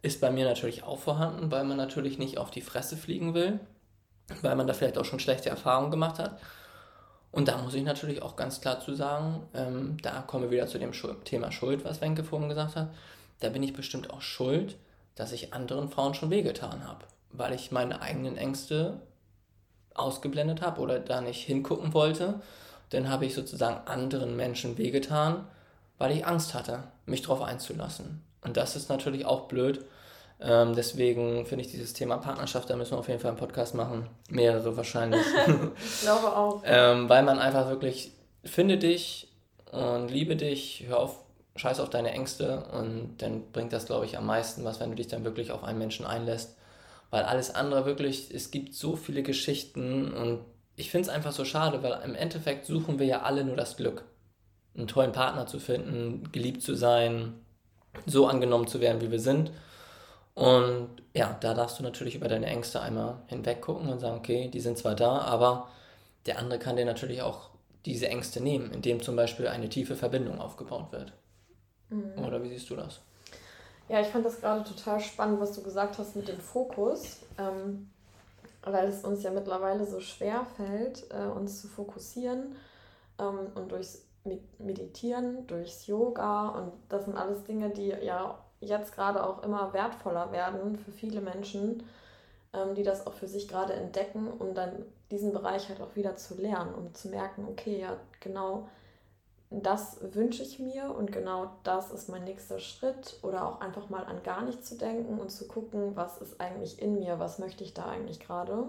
ist 0.02 0.20
bei 0.20 0.30
mir 0.30 0.44
natürlich 0.44 0.82
auch 0.82 0.98
vorhanden, 0.98 1.50
weil 1.50 1.64
man 1.64 1.76
natürlich 1.76 2.18
nicht 2.18 2.38
auf 2.38 2.50
die 2.50 2.60
Fresse 2.60 2.96
fliegen 2.96 3.34
will, 3.34 3.60
weil 4.42 4.56
man 4.56 4.66
da 4.66 4.74
vielleicht 4.74 4.98
auch 4.98 5.04
schon 5.04 5.20
schlechte 5.20 5.48
Erfahrungen 5.48 5.90
gemacht 5.90 6.18
hat. 6.18 6.38
Und 7.30 7.48
da 7.48 7.56
muss 7.56 7.72
ich 7.74 7.82
natürlich 7.82 8.20
auch 8.20 8.36
ganz 8.36 8.60
klar 8.60 8.80
zu 8.80 8.94
sagen, 8.94 9.42
ähm, 9.54 9.96
da 10.02 10.20
kommen 10.20 10.44
wir 10.44 10.50
wieder 10.50 10.66
zu 10.66 10.78
dem 10.78 10.92
Thema 11.24 11.50
Schuld, 11.50 11.84
was 11.84 12.00
Wenke 12.02 12.24
vorhin 12.24 12.50
gesagt 12.50 12.76
hat. 12.76 12.90
Da 13.40 13.48
bin 13.48 13.62
ich 13.62 13.72
bestimmt 13.72 14.10
auch 14.10 14.20
schuld, 14.20 14.76
dass 15.14 15.32
ich 15.32 15.54
anderen 15.54 15.88
Frauen 15.88 16.14
schon 16.14 16.30
wehgetan 16.30 16.86
habe, 16.86 17.06
weil 17.30 17.54
ich 17.54 17.72
meine 17.72 18.02
eigenen 18.02 18.36
Ängste 18.36 19.00
ausgeblendet 19.94 20.60
habe 20.62 20.80
oder 20.80 21.00
da 21.00 21.20
nicht 21.20 21.44
hingucken 21.44 21.94
wollte. 21.94 22.40
Dann 22.92 23.08
habe 23.08 23.26
ich 23.26 23.34
sozusagen 23.34 23.86
anderen 23.86 24.36
Menschen 24.36 24.78
wehgetan, 24.78 25.46
weil 25.98 26.16
ich 26.16 26.26
Angst 26.26 26.54
hatte, 26.54 26.84
mich 27.06 27.22
darauf 27.22 27.42
einzulassen. 27.42 28.22
Und 28.42 28.56
das 28.56 28.76
ist 28.76 28.88
natürlich 28.88 29.26
auch 29.26 29.48
blöd, 29.48 29.84
ähm, 30.44 30.74
deswegen 30.74 31.46
finde 31.46 31.64
ich 31.64 31.70
dieses 31.70 31.92
Thema 31.92 32.16
Partnerschaft, 32.16 32.68
da 32.68 32.76
müssen 32.76 32.92
wir 32.92 32.98
auf 32.98 33.08
jeden 33.08 33.20
Fall 33.20 33.30
einen 33.30 33.38
Podcast 33.38 33.74
machen. 33.74 34.08
Mehrere 34.28 34.76
wahrscheinlich. 34.76 35.20
ich 35.20 36.00
glaube 36.02 36.36
auch. 36.36 36.62
ähm, 36.64 37.08
weil 37.08 37.22
man 37.22 37.38
einfach 37.38 37.68
wirklich, 37.68 38.12
finde 38.44 38.76
dich 38.76 39.28
und 39.70 40.08
liebe 40.10 40.34
dich, 40.34 40.84
hör 40.88 40.98
auf, 40.98 41.18
scheiß 41.54 41.80
auf 41.80 41.90
deine 41.90 42.10
Ängste 42.10 42.64
und 42.72 43.18
dann 43.18 43.52
bringt 43.52 43.72
das, 43.72 43.86
glaube 43.86 44.06
ich, 44.06 44.18
am 44.18 44.26
meisten 44.26 44.64
was, 44.64 44.80
wenn 44.80 44.90
du 44.90 44.96
dich 44.96 45.08
dann 45.08 45.24
wirklich 45.24 45.52
auf 45.52 45.62
einen 45.62 45.78
Menschen 45.78 46.06
einlässt. 46.06 46.56
Weil 47.10 47.24
alles 47.24 47.54
andere 47.54 47.84
wirklich, 47.84 48.30
es 48.34 48.50
gibt 48.50 48.74
so 48.74 48.96
viele 48.96 49.22
Geschichten 49.22 50.12
und 50.12 50.40
ich 50.82 50.90
finde 50.90 51.08
es 51.08 51.14
einfach 51.14 51.30
so 51.30 51.44
schade, 51.44 51.80
weil 51.84 52.00
im 52.04 52.16
Endeffekt 52.16 52.66
suchen 52.66 52.98
wir 52.98 53.06
ja 53.06 53.22
alle 53.22 53.44
nur 53.44 53.54
das 53.54 53.76
Glück. 53.76 54.02
Einen 54.76 54.88
tollen 54.88 55.12
Partner 55.12 55.46
zu 55.46 55.60
finden, 55.60 56.32
geliebt 56.32 56.60
zu 56.60 56.74
sein, 56.74 57.34
so 58.04 58.26
angenommen 58.26 58.66
zu 58.66 58.80
werden, 58.80 59.00
wie 59.00 59.12
wir 59.12 59.20
sind. 59.20 59.52
Und 60.34 60.88
ja, 61.14 61.36
da 61.40 61.54
darfst 61.54 61.78
du 61.78 61.84
natürlich 61.84 62.16
über 62.16 62.26
deine 62.26 62.46
Ängste 62.46 62.80
einmal 62.80 63.18
hinweg 63.28 63.60
gucken 63.60 63.90
und 63.90 64.00
sagen, 64.00 64.16
okay, 64.16 64.48
die 64.48 64.58
sind 64.58 64.76
zwar 64.76 64.96
da, 64.96 65.18
aber 65.18 65.68
der 66.26 66.40
andere 66.40 66.58
kann 66.58 66.74
dir 66.74 66.84
natürlich 66.84 67.22
auch 67.22 67.50
diese 67.84 68.08
Ängste 68.08 68.42
nehmen, 68.42 68.72
indem 68.72 69.00
zum 69.02 69.14
Beispiel 69.14 69.46
eine 69.46 69.68
tiefe 69.68 69.94
Verbindung 69.94 70.40
aufgebaut 70.40 70.90
wird. 70.90 71.12
Mhm. 71.90 72.24
Oder 72.26 72.42
wie 72.42 72.48
siehst 72.48 72.68
du 72.70 72.74
das? 72.74 72.98
Ja, 73.88 74.00
ich 74.00 74.08
fand 74.08 74.26
das 74.26 74.40
gerade 74.40 74.64
total 74.64 74.98
spannend, 74.98 75.38
was 75.38 75.52
du 75.52 75.62
gesagt 75.62 75.96
hast 75.98 76.16
mit 76.16 76.26
dem 76.26 76.40
Fokus, 76.40 77.20
ähm, 77.38 77.88
weil 78.64 78.88
es 78.88 79.04
uns 79.04 79.22
ja 79.22 79.30
mittlerweile 79.30 79.84
so 79.84 80.00
schwer 80.00 80.46
fällt, 80.56 81.10
äh, 81.10 81.26
uns 81.26 81.60
zu 81.60 81.68
fokussieren 81.68 82.54
ähm, 83.18 83.50
und 83.54 83.72
durchs 83.72 84.04
Meditieren, 84.58 85.46
durchs 85.48 85.86
Yoga. 85.86 86.48
Und 86.50 86.72
das 86.88 87.04
sind 87.04 87.16
alles 87.16 87.42
Dinge, 87.44 87.70
die 87.70 87.88
ja 87.88 88.38
jetzt 88.60 88.94
gerade 88.94 89.24
auch 89.24 89.42
immer 89.42 89.72
wertvoller 89.72 90.30
werden 90.30 90.78
für 90.78 90.92
viele 90.92 91.20
Menschen, 91.20 91.82
ähm, 92.52 92.74
die 92.74 92.84
das 92.84 93.06
auch 93.06 93.14
für 93.14 93.26
sich 93.26 93.48
gerade 93.48 93.72
entdecken, 93.72 94.28
um 94.28 94.54
dann 94.54 94.84
diesen 95.10 95.32
Bereich 95.32 95.68
halt 95.68 95.80
auch 95.80 95.96
wieder 95.96 96.16
zu 96.16 96.34
lernen, 96.34 96.74
um 96.74 96.94
zu 96.94 97.08
merken, 97.08 97.46
okay, 97.48 97.80
ja, 97.80 97.96
genau 98.20 98.68
das 99.60 99.98
wünsche 100.14 100.42
ich 100.42 100.58
mir 100.58 100.94
und 100.94 101.12
genau 101.12 101.50
das 101.64 101.90
ist 101.90 102.08
mein 102.08 102.24
nächster 102.24 102.58
Schritt 102.58 103.18
oder 103.22 103.46
auch 103.46 103.60
einfach 103.60 103.90
mal 103.90 104.04
an 104.04 104.22
gar 104.22 104.42
nichts 104.42 104.68
zu 104.68 104.76
denken 104.76 105.18
und 105.18 105.30
zu 105.30 105.46
gucken, 105.46 105.94
was 105.94 106.18
ist 106.18 106.40
eigentlich 106.40 106.80
in 106.80 106.98
mir, 106.98 107.18
was 107.18 107.38
möchte 107.38 107.64
ich 107.64 107.74
da 107.74 107.86
eigentlich 107.86 108.20
gerade. 108.20 108.64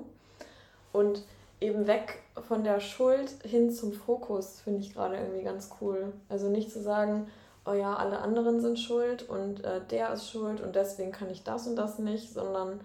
Und 0.91 1.23
eben 1.61 1.87
weg 1.87 2.21
von 2.47 2.63
der 2.63 2.79
Schuld 2.79 3.29
hin 3.43 3.71
zum 3.71 3.93
Fokus 3.93 4.59
finde 4.61 4.81
ich 4.81 4.93
gerade 4.93 5.15
irgendwie 5.17 5.43
ganz 5.43 5.69
cool. 5.79 6.11
Also 6.27 6.49
nicht 6.49 6.71
zu 6.71 6.81
sagen, 6.81 7.27
oh 7.65 7.73
ja, 7.73 7.95
alle 7.95 8.19
anderen 8.19 8.59
sind 8.59 8.77
schuld 8.79 9.29
und 9.29 9.63
äh, 9.63 9.79
der 9.89 10.11
ist 10.11 10.29
schuld 10.29 10.59
und 10.59 10.75
deswegen 10.75 11.11
kann 11.11 11.29
ich 11.29 11.43
das 11.43 11.67
und 11.67 11.77
das 11.77 11.99
nicht, 11.99 12.33
sondern 12.33 12.81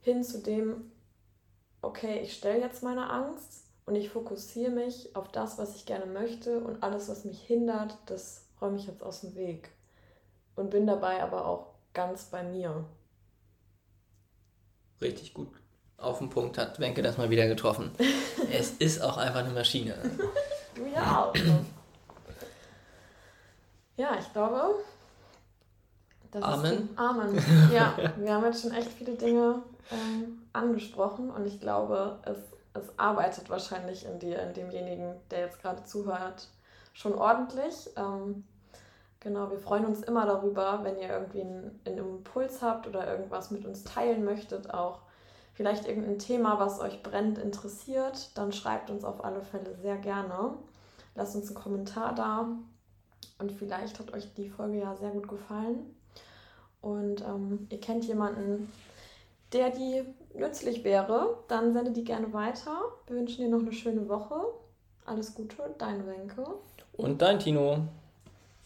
hin 0.00 0.24
zu 0.24 0.38
dem, 0.38 0.90
okay, 1.82 2.20
ich 2.22 2.34
stelle 2.34 2.60
jetzt 2.60 2.82
meine 2.82 3.10
Angst 3.10 3.65
und 3.86 3.94
ich 3.94 4.10
fokussiere 4.10 4.70
mich 4.70 5.16
auf 5.16 5.28
das, 5.32 5.58
was 5.58 5.74
ich 5.76 5.86
gerne 5.86 6.06
möchte 6.06 6.60
und 6.60 6.82
alles, 6.82 7.08
was 7.08 7.24
mich 7.24 7.40
hindert, 7.40 7.96
das 8.06 8.46
räume 8.60 8.76
ich 8.76 8.86
jetzt 8.86 9.02
aus 9.02 9.22
dem 9.22 9.34
Weg. 9.34 9.70
Und 10.54 10.70
bin 10.70 10.86
dabei 10.86 11.22
aber 11.22 11.46
auch 11.46 11.74
ganz 11.92 12.24
bei 12.24 12.42
mir. 12.42 12.84
Richtig 15.00 15.34
gut 15.34 15.50
auf 15.98 16.18
den 16.18 16.30
Punkt 16.30 16.58
hat 16.58 16.78
Wenke 16.78 17.02
das 17.02 17.18
mal 17.18 17.30
wieder 17.30 17.46
getroffen. 17.46 17.90
es 18.52 18.72
ist 18.72 19.02
auch 19.02 19.16
einfach 19.16 19.40
eine 19.40 19.52
Maschine. 19.52 19.94
Ja 20.94 21.24
auch. 21.24 21.34
Ja, 23.96 24.16
ich 24.18 24.30
glaube. 24.32 24.74
Das 26.30 26.42
Amen. 26.42 26.88
Amen. 26.96 27.42
Ja, 27.72 27.96
wir 28.18 28.34
haben 28.34 28.44
jetzt 28.44 28.62
schon 28.62 28.72
echt 28.72 28.92
viele 28.92 29.14
Dinge 29.14 29.62
ähm, 29.90 30.42
angesprochen 30.52 31.30
und 31.30 31.46
ich 31.46 31.60
glaube, 31.60 32.18
es, 32.24 32.36
es 32.76 32.98
arbeitet 32.98 33.50
wahrscheinlich 33.50 34.06
in 34.06 34.18
dir, 34.18 34.40
in 34.40 34.54
demjenigen, 34.54 35.14
der 35.30 35.40
jetzt 35.40 35.60
gerade 35.60 35.82
zuhört, 35.84 36.48
schon 36.92 37.14
ordentlich. 37.14 37.90
Ähm, 37.96 38.44
genau, 39.20 39.50
wir 39.50 39.58
freuen 39.58 39.86
uns 39.86 40.02
immer 40.02 40.26
darüber, 40.26 40.80
wenn 40.82 40.98
ihr 40.98 41.08
irgendwie 41.08 41.42
einen, 41.42 41.80
einen 41.84 41.98
Impuls 41.98 42.62
habt 42.62 42.86
oder 42.86 43.06
irgendwas 43.06 43.50
mit 43.50 43.64
uns 43.64 43.84
teilen 43.84 44.24
möchtet, 44.24 44.72
auch 44.72 45.00
vielleicht 45.54 45.86
irgendein 45.86 46.18
Thema, 46.18 46.58
was 46.58 46.80
euch 46.80 47.02
brennt, 47.02 47.38
interessiert, 47.38 48.36
dann 48.36 48.52
schreibt 48.52 48.90
uns 48.90 49.04
auf 49.04 49.24
alle 49.24 49.42
Fälle 49.42 49.74
sehr 49.74 49.96
gerne. 49.96 50.54
Lasst 51.14 51.34
uns 51.34 51.46
einen 51.46 51.56
Kommentar 51.56 52.14
da 52.14 52.48
und 53.38 53.52
vielleicht 53.52 53.98
hat 53.98 54.12
euch 54.12 54.34
die 54.34 54.50
Folge 54.50 54.80
ja 54.80 54.94
sehr 54.96 55.10
gut 55.10 55.28
gefallen. 55.28 55.94
Und 56.82 57.22
ähm, 57.22 57.66
ihr 57.70 57.80
kennt 57.80 58.04
jemanden, 58.04 58.70
der 59.52 59.70
die 59.70 60.04
nützlich 60.38 60.84
wäre, 60.84 61.38
dann 61.48 61.72
sende 61.72 61.92
die 61.92 62.04
gerne 62.04 62.32
weiter. 62.32 62.80
Wir 63.06 63.16
wünschen 63.16 63.44
dir 63.44 63.50
noch 63.50 63.60
eine 63.60 63.72
schöne 63.72 64.08
Woche. 64.08 64.36
Alles 65.04 65.34
Gute, 65.34 65.56
dein 65.78 66.06
Wenke. 66.06 66.44
Und 66.96 67.22
dein 67.22 67.38
Tino. 67.38 67.78